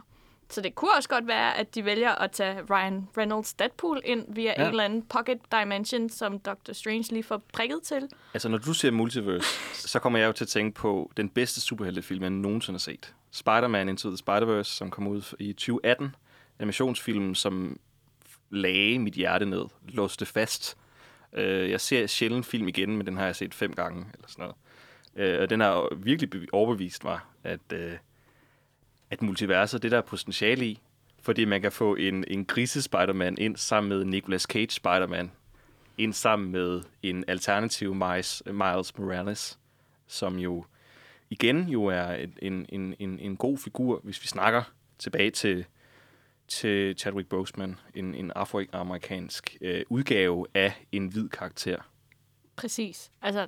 [0.50, 4.24] Så det kunne også godt være, at de vælger at tage Ryan Reynolds Deadpool ind
[4.28, 4.62] via ja.
[4.62, 8.08] en eller anden pocket dimension, som Doctor Strange lige får prikket til.
[8.34, 11.60] Altså, når du siger multiverse, så kommer jeg jo til at tænke på den bedste
[11.60, 13.14] superheltefilm, jeg nogensinde har set.
[13.30, 16.14] Spider-Man Into the Spider-Verse, som kom ud i 2018.
[16.58, 17.78] Animationsfilm, som
[18.50, 20.76] lagde mit hjerte ned, låste fast.
[21.32, 24.42] Øh, jeg ser sjældent film igen, men den har jeg set fem gange, eller sådan
[24.42, 24.56] noget.
[25.16, 27.92] Øh, og den har virkelig overbevist mig, at, øh,
[29.10, 30.80] at multiverset, det der er potentiale i,
[31.22, 35.30] fordi man kan få en, en grise Spider-Man ind sammen med Nicolas Cage Spider-Man,
[35.98, 39.58] ind sammen med en alternativ Miles, Miles Morales,
[40.06, 40.64] som jo
[41.30, 44.62] igen jo er en, en, en, en, en god figur, hvis vi snakker
[44.98, 45.64] tilbage til,
[46.50, 51.76] til Chadwick Boseman, en, en afroamerikansk øh, udgave af en hvid karakter.
[52.56, 53.10] Præcis.
[53.22, 53.46] Altså,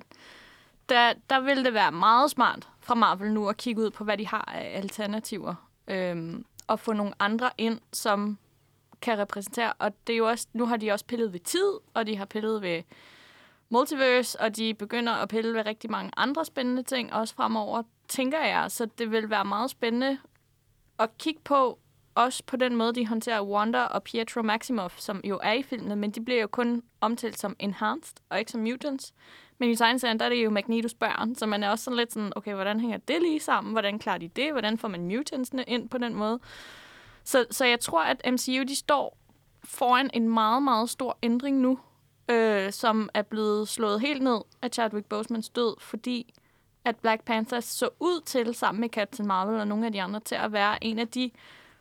[0.89, 4.17] der, der vil det være meget smart fra Marvel nu at kigge ud på, hvad
[4.17, 5.69] de har af alternativer.
[5.87, 8.37] Øhm, og få nogle andre ind, som
[9.01, 9.73] kan repræsentere.
[9.73, 12.25] Og det er jo også, nu har de også pillet ved tid, og de har
[12.25, 12.83] pillet ved
[13.69, 18.39] multiverse, og de begynder at pille ved rigtig mange andre spændende ting, også fremover, tænker
[18.39, 18.71] jeg.
[18.71, 20.17] Så det vil være meget spændende
[20.99, 21.79] at kigge på,
[22.15, 25.95] også på den måde, de håndterer Wanda og Pietro Maximoff, som jo er i filmene,
[25.95, 29.13] men de bliver jo kun omtalt som enhanced, og ikke som mutants.
[29.57, 32.13] Men i tegneserien, der er det jo Magnetos børn, så man er også sådan lidt
[32.13, 33.71] sådan, okay, hvordan hænger det lige sammen?
[33.71, 34.51] Hvordan klarer de det?
[34.51, 36.39] Hvordan får man mutantsene ind på den måde?
[37.23, 39.17] Så, så jeg tror, at MCU, de står
[39.63, 41.79] foran en meget, meget stor ændring nu,
[42.29, 46.33] øh, som er blevet slået helt ned af Chadwick Bosemans død, fordi
[46.85, 50.19] at Black Panther så ud til, sammen med Captain Marvel og nogle af de andre,
[50.19, 51.31] til at være en af de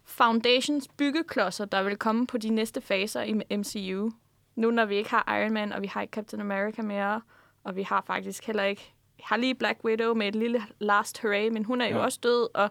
[0.05, 4.11] foundations byggeklodser, der vil komme på de næste faser i MCU.
[4.55, 7.21] Nu når vi ikke har Iron Man, og vi har ikke Captain America mere,
[7.65, 8.95] og vi har faktisk heller ikke...
[9.17, 12.03] Vi har lige Black Widow med et lille last hooray, men hun er jo Ja.
[12.05, 12.49] også død.
[12.55, 12.71] Og,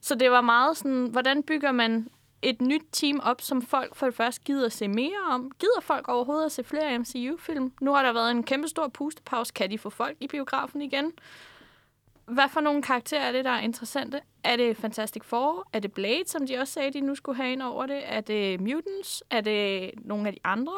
[0.00, 2.08] så det var meget sådan, hvordan bygger man
[2.42, 5.50] et nyt team op, som folk for det første gider se mere om?
[5.58, 7.72] Gider folk overhovedet at se flere MCU-film?
[7.80, 9.52] Nu har der været en kæmpe stor pustepause.
[9.52, 11.12] Kan de få folk i biografen igen?
[12.28, 14.20] Hvad for nogle karakterer er det, der er interessante?
[14.44, 15.68] Er det Fantastic Four?
[15.72, 18.02] Er det Blade, som de også sagde, de nu skulle have ind over det?
[18.04, 19.22] Er det Mutants?
[19.30, 20.72] Er det nogle af de andre?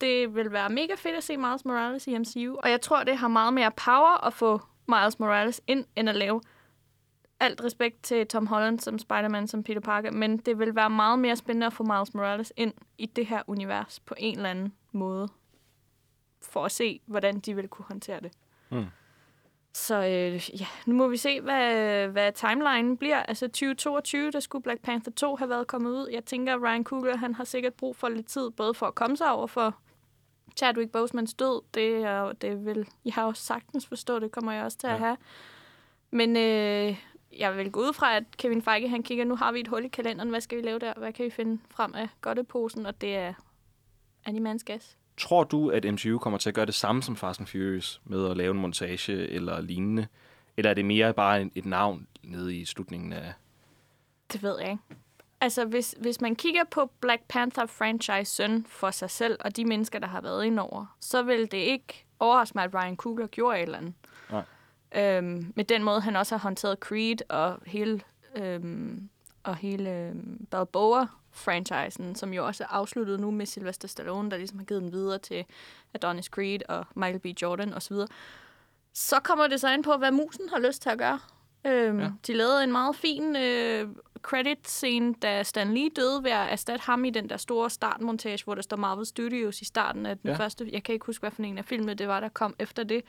[0.00, 2.56] Det vil være mega fedt at se Miles Morales i MCU.
[2.62, 6.16] Og jeg tror, det har meget mere power at få Miles Morales ind, end at
[6.16, 6.40] lave
[7.40, 11.18] alt respekt til Tom Holland som Spider-Man, som Peter Parker, men det vil være meget
[11.18, 14.74] mere spændende at få Miles Morales ind i det her univers på en eller anden
[14.92, 15.28] måde,
[16.42, 18.32] for at se, hvordan de vil kunne håndtere det.
[18.70, 18.86] Mm.
[19.74, 23.22] Så øh, ja, nu må vi se, hvad, hvad timelinen bliver.
[23.22, 26.08] Altså 2022, der skulle Black Panther 2 have været kommet ud.
[26.12, 28.94] Jeg tænker, at Ryan Coogler, han har sikkert brug for lidt tid, både for at
[28.94, 29.74] komme sig over for
[30.56, 31.62] Chadwick Bosemans død.
[31.74, 34.94] Det, er, det vil jeg har jo sagtens forstå, det kommer jeg også til ja.
[34.94, 35.16] at have.
[36.10, 36.96] Men øh,
[37.38, 39.84] jeg vil gå ud fra, at Kevin Feige, han kigger, nu har vi et hul
[39.84, 40.92] i kalenderen, hvad skal vi lave der?
[40.96, 42.86] Hvad kan vi finde frem af godteposen?
[42.86, 43.34] Og det er
[44.24, 44.98] Animans gas.
[45.16, 48.30] Tror du, at MCU kommer til at gøre det samme som Fast and Furious med
[48.30, 50.06] at lave en montage eller lignende?
[50.56, 53.32] Eller er det mere bare et navn nede i slutningen af...
[54.32, 54.82] Det ved jeg ikke.
[55.40, 60.06] Altså, hvis, hvis man kigger på Black Panther-franchisen for sig selv, og de mennesker, der
[60.06, 63.78] har været indover, så vil det ikke overraske mig, at Ryan Coogler gjorde et eller
[63.78, 63.94] andet.
[64.30, 64.44] Nej.
[64.94, 68.00] Øhm, med den måde, han også har håndteret Creed og hele,
[68.36, 69.08] øhm,
[69.42, 70.46] og hele øhm,
[71.32, 74.92] Balboa-franchisen, som jo også er afsluttet nu med Sylvester Stallone, der ligesom har givet den
[74.92, 75.44] videre til
[75.94, 77.26] Adonis Creed og Michael B.
[77.42, 77.96] Jordan osv.
[78.94, 81.18] Så kommer det så ind på, hvad musen har lyst til at gøre.
[81.66, 82.10] Øhm, Ja.
[82.26, 83.88] De lavede en meget fin øh,
[84.22, 88.54] credit-scene, da Stan Lee døde ved at erstatte ham i den der store startmontage, hvor
[88.54, 90.36] der står Marvel Studios i starten af den ja.
[90.36, 90.68] første.
[90.72, 93.02] Jeg kan ikke huske, hvad for en af filmene det var, der kom efter det.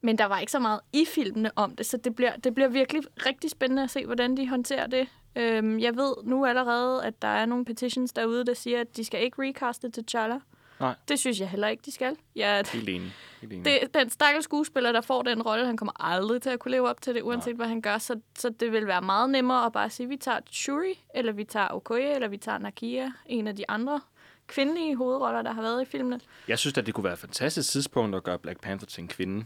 [0.00, 2.68] Men der var ikke så meget i filmene om det, så det bliver, det bliver
[2.68, 5.08] virkelig rigtig spændende at se, hvordan de håndterer det.
[5.36, 9.04] Øhm, jeg ved nu allerede, at der er nogle petitions derude, der siger, at de
[9.04, 10.40] skal ikke recaste til T'Challa.
[10.80, 10.94] Nej.
[11.08, 12.16] Det synes jeg heller ikke, de skal.
[12.36, 13.12] Ja, Helt enig.
[13.40, 13.64] Helt enig.
[13.64, 16.88] det, den stakkels skuespiller, der får den rolle, han kommer aldrig til at kunne leve
[16.88, 17.56] op til det, uanset Nej.
[17.56, 17.98] hvad han gør.
[17.98, 21.32] Så, så det vil være meget nemmere at bare sige, at vi tager Shuri, eller
[21.32, 24.00] vi tager Okoye, eller vi tager Nakia, en af de andre
[24.46, 26.20] kvindelige hovedroller, der har været i filmene.
[26.48, 29.08] Jeg synes at det kunne være et fantastisk tidspunkt at gøre Black Panther til en
[29.08, 29.44] kvinde.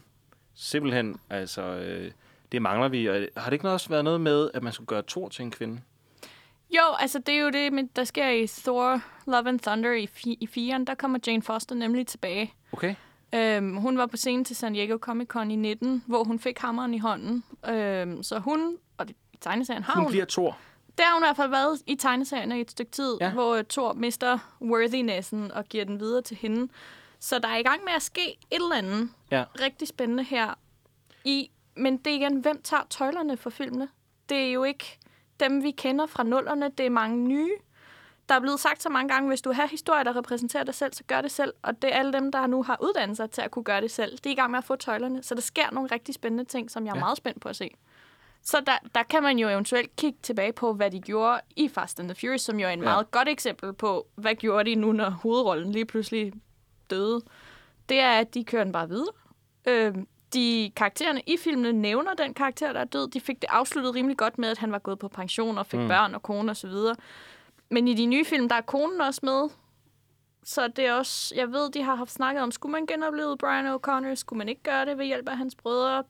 [0.54, 2.10] Simpelthen, altså, øh,
[2.52, 3.06] det mangler vi.
[3.06, 5.50] Og har det ikke også været noget med, at man skulle gøre Thor til en
[5.50, 5.80] kvinde?
[6.70, 10.08] Jo, altså det er jo det, men der sker i Thor Love and Thunder i,
[10.16, 10.84] fi- i 4'eren.
[10.84, 12.54] Der kommer Jane Foster nemlig tilbage.
[12.72, 12.94] Okay.
[13.34, 16.58] Øhm, hun var på scenen til San Diego Comic Con i 19, hvor hun fik
[16.58, 17.44] hammeren i hånden.
[17.68, 20.58] Øhm, så hun, og det, i tegneserien har Hun hun, bliver Thor.
[20.98, 23.30] det har hun i hvert fald været i tegneserien i et stykke tid, Ja.
[23.30, 26.72] hvor Thor mister worthinessen og giver den videre til hende.
[27.20, 29.44] Så der er i gang med at ske et eller andet Ja.
[29.60, 30.54] rigtig spændende her.
[31.24, 33.88] I, men det er igen, hvem tager tøjlerne for filmene?
[34.28, 34.98] Det er jo ikke
[35.40, 36.70] dem, vi kender fra nullerne.
[36.78, 37.50] Det er mange nye.
[38.28, 40.92] Der er blevet sagt så mange gange, hvis du har historier, der repræsenterer dig selv,
[40.92, 41.54] så gør det selv.
[41.62, 43.90] Og det er alle dem, der nu har uddannet sig til at kunne gøre det
[43.90, 44.18] selv.
[44.24, 45.22] De er i gang med at få tøjlerne.
[45.22, 47.00] Så der sker nogle rigtig spændende ting, som jeg er Ja.
[47.00, 47.70] meget spændt på at se.
[48.42, 52.00] Så der, der kan man jo eventuelt kigge tilbage på, hvad de gjorde i Fast
[52.00, 52.84] and the Furious, som jo er en ja.
[52.84, 56.32] meget godt eksempel på, hvad gjorde de nu, når hovedrollen lige pludselig
[56.90, 57.20] døde.
[57.88, 59.12] det er, at de kører den bare videre.
[59.68, 59.94] Øh,
[60.34, 63.08] de karaktererne i filmene nævner den karakter, der er død.
[63.10, 65.80] De fik det afsluttet rimelig godt med, at han var gået på pension og fik
[65.80, 65.88] Mm.
[65.88, 66.70] børn og kone osv.
[67.70, 69.48] Men i de nye film, der er konen også med.
[70.44, 73.74] Så det er også, jeg ved, de har haft snakket om, skulle man genopleve Brian
[73.74, 74.14] O'Connor?
[74.14, 76.04] Skulle man ikke gøre det ved hjælp af hans brødre?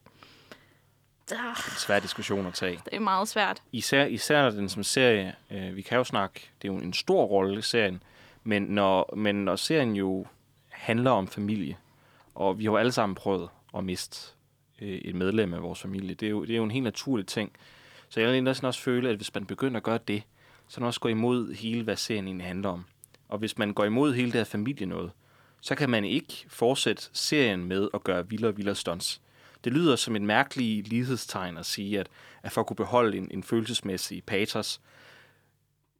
[1.31, 2.81] Ah, En svær diskussion at tage.
[2.85, 3.61] Det er meget svært.
[3.71, 6.93] Især, især når den som serie, øh, vi kan jo snakke, det er jo en
[6.93, 8.03] stor rolle i serien,
[8.43, 10.25] men når, men når serien jo
[10.69, 11.77] handler om familie,
[12.35, 14.33] og vi har jo alle sammen prøvet at miste
[14.81, 17.27] øh, et medlem af vores familie, det er, jo, det er jo en helt naturlig
[17.27, 17.51] ting.
[18.09, 20.23] Så jeg vil næsten også føle, at hvis man begynder at gøre det,
[20.67, 22.85] så er man også går imod hele, hvad serien egentlig handler om.
[23.29, 25.11] Og hvis man går imod hele det her familie noget,
[25.61, 29.21] så kan man ikke fortsætte serien med at gøre vildere og vildere stunts.
[29.63, 32.09] Det lyder som en mærkelig lighedstegn at sige, at,
[32.43, 34.81] at for at kunne beholde en, en følelsesmæssig patos,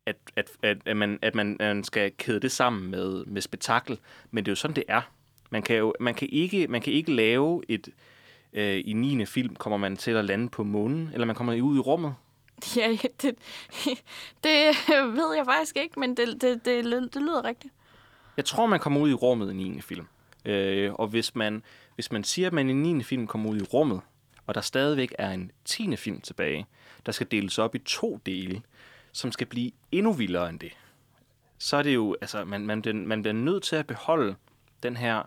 [0.06, 4.00] at, at, at, at, man, at man, man skal kæde det sammen med, med spektakel.
[4.32, 5.02] Men det er jo sådan, det er.
[5.50, 7.90] Man kan jo man kan ikke, man kan ikke lave et...
[8.54, 9.26] Øh, I 9.
[9.26, 12.16] film kommer man til at lande på månen, eller man kommer ud i rummet.
[12.76, 13.36] Ja, det,
[14.44, 17.74] det ved jeg faktisk ikke, men det, det, det, det lyder rigtigt.
[18.38, 19.82] Jeg tror, man kommer ud i rummet i 9.
[19.82, 20.08] film.
[20.46, 21.64] Øh, og hvis man,
[21.96, 23.04] hvis man siger, at man i 9.
[23.04, 24.02] film kommer ud i rummet,
[24.48, 25.96] og der stadigvæk er en 10.
[25.96, 26.66] film tilbage,
[27.06, 28.62] der skal deles op i to dele,
[29.12, 30.78] som skal blive endnu vildere end det,
[31.58, 34.36] så er det jo, altså, man, man, bliver, man bliver nødt til at beholde
[34.84, 35.24] den her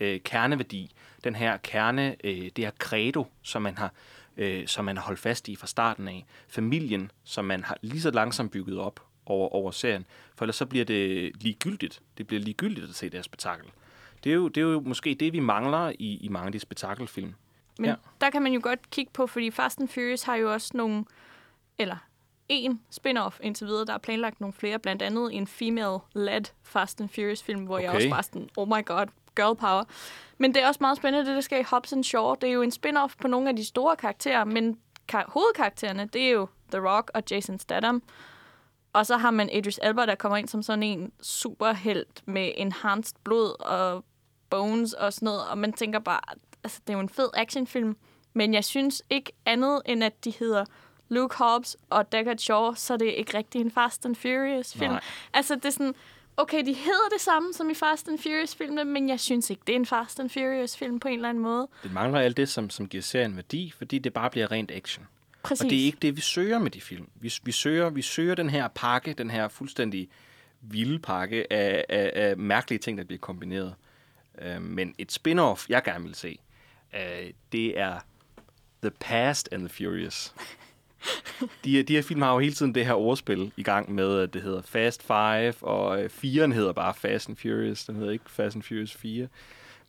[0.00, 0.90] øh, kerneværdi,
[1.24, 3.92] den her kerne, øh, det her credo, som man har
[4.36, 6.26] øh, som man har holdt fast i fra starten af.
[6.48, 10.06] Familien, som man har lige så langsomt bygget op over, over serien.
[10.36, 12.02] For ellers så bliver det ligegyldigt.
[12.18, 13.66] Det bliver ligegyldigt at se det her spektakel.
[14.24, 16.60] Det er jo, det er jo måske det, vi mangler i, i mange af de
[16.60, 17.34] spektakelfilm.
[17.78, 17.94] Men Ja.
[18.20, 21.04] der kan man jo godt kigge på, fordi Fast and Furious har jo også nogle,
[21.78, 21.96] eller
[22.48, 27.08] en spin-off indtil videre, der er planlagt nogle flere, blandt andet en female-led Fast and
[27.08, 27.84] Furious-film, hvor okay.
[27.84, 29.84] jeg også bare sådan, oh my god, girl power.
[30.38, 32.34] Men det er også meget spændende, det der sker i Hobbs and Shaw.
[32.34, 36.22] Det er jo en spin-off på nogle af de store karakterer, men kar- hovedkaraktererne, det
[36.22, 38.02] er jo The Rock og Jason Statham.
[38.92, 43.16] Og så har man Idris Elba, der kommer ind som sådan en superhelt med enhanced
[43.24, 44.04] blod og
[44.50, 45.48] bones og sådan noget.
[45.50, 46.20] Og man tænker bare,
[46.64, 47.96] altså det er jo en fed actionfilm.
[48.32, 50.64] Men jeg synes ikke andet, end at de hedder
[51.08, 54.90] Luke Hobbs og Deckard Shaw, så det er ikke rigtig en Fast and Furious film.
[54.92, 55.00] Nej.
[55.32, 55.94] Altså det er sådan,
[56.36, 59.62] okay, de hedder det samme som i Fast and Furious filmene, men jeg synes ikke,
[59.66, 61.68] det er en Fast and Furious film på en eller anden måde.
[61.82, 65.06] Det mangler alt det, som, som giver serien værdi, fordi det bare bliver rent action.
[65.42, 65.64] Præcis.
[65.64, 67.08] Og det er ikke det, vi søger med de film.
[67.14, 70.08] Vi, vi, søger, vi søger den her pakke, den her fuldstændig
[70.60, 73.74] vilde pakke af, af, af mærkelige ting, der bliver kombineret.
[74.44, 76.38] Uh, men et spin-off, jeg gerne vil se,
[76.92, 77.98] uh, det er
[78.82, 80.34] The Past and the Furious.
[81.64, 84.34] De, de her film har jo hele tiden det her ordspil i gang med, at
[84.34, 87.84] det hedder Fast Five, og øh, 4'eren hedder bare Fast and Furious.
[87.84, 89.28] Den hedder ikke Fast and Furious 4.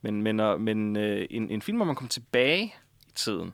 [0.02, 2.74] Men, men, og, men øh, en, en film, hvor man kommer tilbage
[3.08, 3.54] i tiden,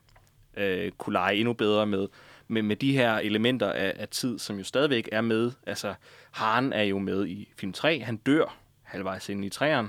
[0.58, 2.08] øh, kunne lege endnu bedre med,
[2.48, 5.52] med, med de her elementer af, af tid, som jo stadigvæk er med.
[5.68, 5.94] Altså,
[6.32, 8.00] Han er jo med i film 3.
[8.00, 9.88] Han dør halvvejs ind i træeren.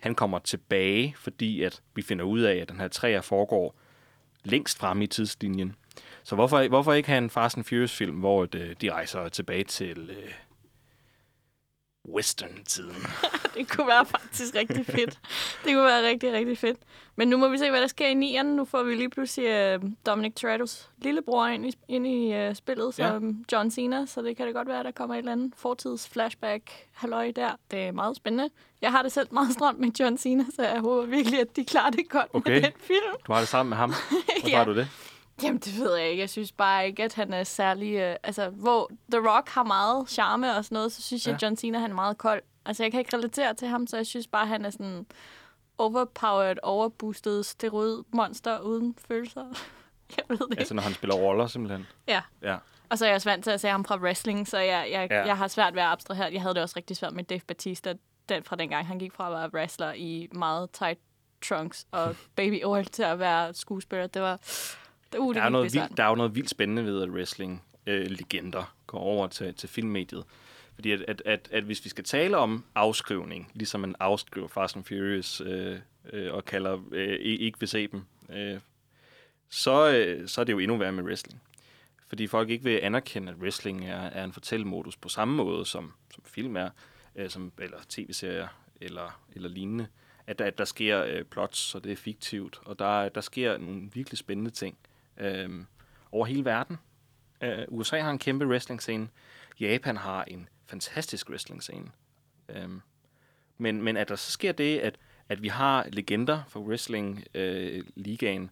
[0.00, 3.74] Han kommer tilbage, fordi at vi finder ud af, at den her træer foregår
[4.44, 5.76] længst fremme i tidslinjen.
[6.24, 10.10] Så hvorfor, hvorfor ikke have en Fast and Furious-film, hvor det, de rejser tilbage til
[10.10, 10.32] øh,
[12.14, 12.96] western-tiden?
[13.54, 15.18] Det kunne være faktisk rigtig fedt.
[15.64, 16.78] Det kunne være rigtig, rigtig fedt.
[17.16, 18.46] Men nu må vi se, hvad der sker i nieren.
[18.46, 22.94] Nu får vi lige pludselig uh, Dominic Toretto's lillebror ind i, ind i uh, spillet
[22.94, 23.56] som ja.
[23.56, 26.08] John Cena, så det kan det godt være, at der kommer et eller andet fortids
[26.08, 27.50] flashback halløj der.
[27.70, 28.50] Det er meget spændende.
[28.82, 31.64] Jeg har det selv meget stramt med John Cena, så jeg håber virkelig, at de
[31.64, 32.52] klarer det godt Okay.
[32.52, 33.16] med den film.
[33.26, 33.90] Du har det sammen med ham.
[34.10, 34.56] Hvorfor Ja.
[34.56, 34.88] har du det?
[35.42, 36.20] Jamen, det ved jeg ikke.
[36.20, 37.94] Jeg synes bare ikke, at han er særlig...
[37.94, 41.36] Øh, altså, hvor The Rock har meget charme og sådan noget, så synes jeg, Ja.
[41.36, 42.42] at John Cena han er meget kold.
[42.66, 45.06] Altså, jeg kan ikke relatere til ham, så jeg synes bare, han er sådan
[45.78, 49.44] overpowered, overboosted steroid monster uden følelser.
[50.16, 50.58] jeg ved det ikke.
[50.58, 51.86] Altså, når han spiller roller, simpelthen.
[52.08, 52.22] Ja.
[52.42, 52.56] Ja.
[52.90, 55.08] Og så er jeg også vant til at se ham fra wrestling, så jeg, jeg,
[55.10, 55.26] ja.
[55.26, 56.32] jeg har svært ved at abstrahere.
[56.32, 57.94] Jeg havde det også rigtig svært med Dave Batista,
[58.28, 60.98] den fra dengang han gik fra at være wrestler i meget tight
[61.48, 64.06] trunks og baby oil til at være skuespiller.
[64.06, 64.38] Det var...
[65.18, 68.98] Uh, Der er, noget vildt, der er jo noget vildt spændende ved, at wrestling-legender går
[68.98, 70.24] over til, til filmmediet.
[70.74, 74.76] Fordi at, at, at, at hvis vi skal tale om afskrivning, ligesom man afskriver Fast
[74.76, 75.78] and Furious øh,
[76.12, 78.60] øh, og kalder øh, ikke vil se dem, øh,
[79.48, 81.42] så, øh, så er det jo endnu værre med wrestling.
[82.08, 85.92] Fordi folk ikke vil anerkende, at wrestling er, er en fortællemodus på samme måde, som,
[86.14, 86.70] som film er,
[87.16, 88.48] øh, som, eller tv-serier
[88.80, 89.86] eller, eller lignende.
[90.26, 93.58] At der, at der sker øh, plots, og det er fiktivt, og der, der sker
[93.58, 94.76] nogle virkelig spændende ting
[95.16, 95.64] øh,
[96.12, 96.76] over hele verden.
[97.42, 99.08] Øh, USA har en kæmpe wrestling-scene.
[99.60, 101.90] Japan har en fantastisk wrestling-scene.
[102.48, 102.68] Øh,
[103.58, 104.98] men, men at der så sker det, at,
[105.28, 108.42] at vi har legender for wrestling-ligaen,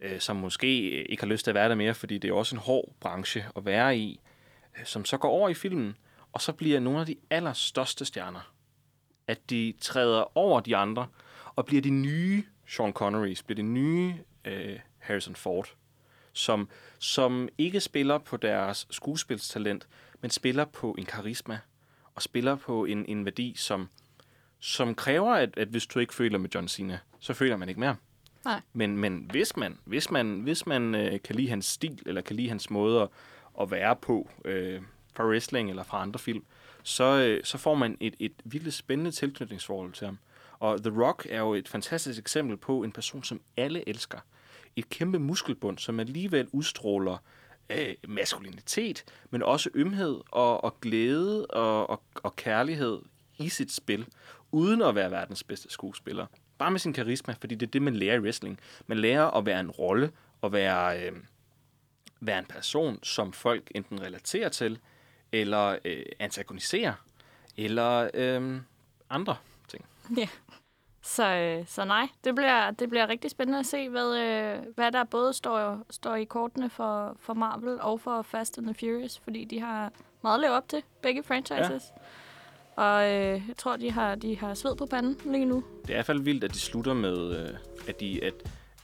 [0.00, 0.66] øh, øh, som måske
[1.10, 3.46] ikke har lyst til at være der mere, fordi det er også en hård branche
[3.56, 4.20] at være i,
[4.78, 5.96] øh, som så går over i filmen,
[6.32, 8.52] og så bliver nogle af de allerstørste stjerner,
[9.26, 11.06] at de træder over de andre,
[11.56, 14.14] og bliver de nye Sean Connerys, bliver de nye
[14.44, 15.76] øh, Harrison Ford,
[16.32, 16.68] som,
[16.98, 19.88] som ikke spiller på deres skuespilstalent,
[20.20, 21.58] men spiller på en karisma,
[22.14, 23.88] og spiller på en, en værdi, som,
[24.60, 27.80] som kræver, at, at hvis du ikke føler med John Cena, så føler man ikke
[27.80, 27.96] mere.
[28.44, 28.60] Nej.
[28.72, 32.36] Men, men hvis man, hvis man, hvis man øh, kan lide hans stil, eller kan
[32.36, 33.08] lide hans måde at,
[33.60, 34.82] at være på, øh,
[35.14, 36.44] fra wrestling eller fra andre film,
[36.82, 40.18] så, øh, så får man et, et virkelig spændende tilknytningsforhold til ham.
[40.58, 44.18] Og The Rock er jo et fantastisk eksempel på en person, som alle elsker.
[44.76, 47.16] Et kæmpe muskelbund, som alligevel udstråler
[47.70, 52.98] øh, maskulinitet, men også ømhed og, og glæde og, og, og kærlighed
[53.38, 54.06] i sit spil,
[54.50, 56.26] uden at være verdens bedste skuespiller.
[56.58, 58.58] Bare med sin karisma, fordi det er det, man lærer i wrestling.
[58.86, 60.10] Man lærer at være en rolle,
[60.42, 61.12] og være, øh,
[62.20, 64.78] være en person, som folk enten relaterer til,
[65.32, 66.94] eller øh, antagoniserer,
[67.56, 68.60] eller øh,
[69.10, 69.36] andre
[69.68, 69.84] ting.
[70.16, 70.28] Ja.
[71.02, 74.92] Så, øh, så nej, det bliver, det bliver rigtig spændende at se, hvad, øh, hvad
[74.92, 79.20] der både står, står i kortene for, for Marvel og for Fast and the Furious,
[79.24, 79.92] fordi de har
[80.22, 81.82] meget at op til, begge franchises.
[82.76, 82.82] Ja.
[82.82, 85.64] Og øh, jeg tror, de har, de har sved på panden lige nu.
[85.82, 87.54] Det er i hvert fald vildt, at de slutter med, øh,
[87.88, 88.34] at, de, at,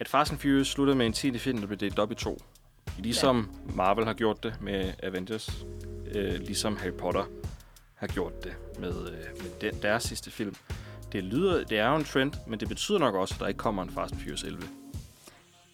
[0.01, 1.39] at Fast and Furious slutter med en 10.
[1.39, 2.39] film, der bliver delt op i to.
[2.99, 3.75] Ligesom ja.
[3.75, 5.67] Marvel har gjort det med Avengers,
[6.15, 7.25] øh, ligesom Harry Potter
[7.95, 10.57] har gjort det med, øh, med den, deres sidste film.
[11.13, 13.59] Det, lyder, det er jo en trend, men det betyder nok også, at der ikke
[13.59, 14.63] kommer en Fast Furious 11.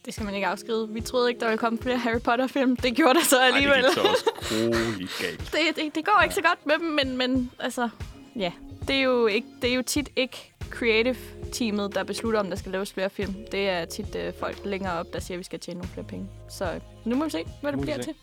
[0.04, 0.88] Det skal man ikke afskrive.
[0.88, 2.76] Vi troede ikke, der ville komme flere Harry Potter-film.
[2.76, 3.84] Det gjorde der så alligevel.
[3.84, 5.52] Ej, det gik så også galt.
[5.52, 7.88] det, det, det går ikke så godt med dem, men, men altså,
[8.36, 8.52] ja.
[8.88, 12.72] Det er, jo ikke, det er jo tit ikke creative-teamet, der beslutter, om der skal
[12.72, 13.34] laves flere film.
[13.52, 16.06] Det er tit øh, folk længere op, der siger, at vi skal tjene nogle flere
[16.06, 16.28] penge.
[16.48, 18.02] Så nu må vi se, hvad det bliver se.
[18.02, 18.14] til.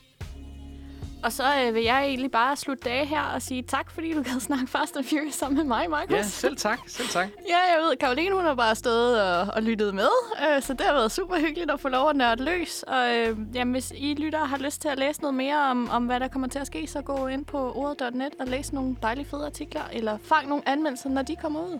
[1.23, 4.23] Og så øh, vil jeg egentlig bare slutte dage her og sige tak, fordi du
[4.23, 6.15] gad snakke Fast and Furious sammen med mig, Markus.
[6.15, 6.79] Ja, selv tak.
[6.87, 7.27] Selv tak.
[7.49, 10.09] Ja, jeg ved, Karoline hun har bare stået og, og lyttet med,
[10.41, 12.83] øh, så det har været super hyggeligt at få lov at nørde løs.
[12.83, 16.05] Og øh, jamen, hvis I lytter har lyst til at læse noget mere om, om,
[16.05, 19.25] hvad der kommer til at ske, så gå ind på ordet.net og læs nogle dejlige
[19.25, 21.79] fede artikler, eller fang nogle anmeldelser, når de kommer ud.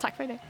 [0.00, 0.40] Tak for i dag.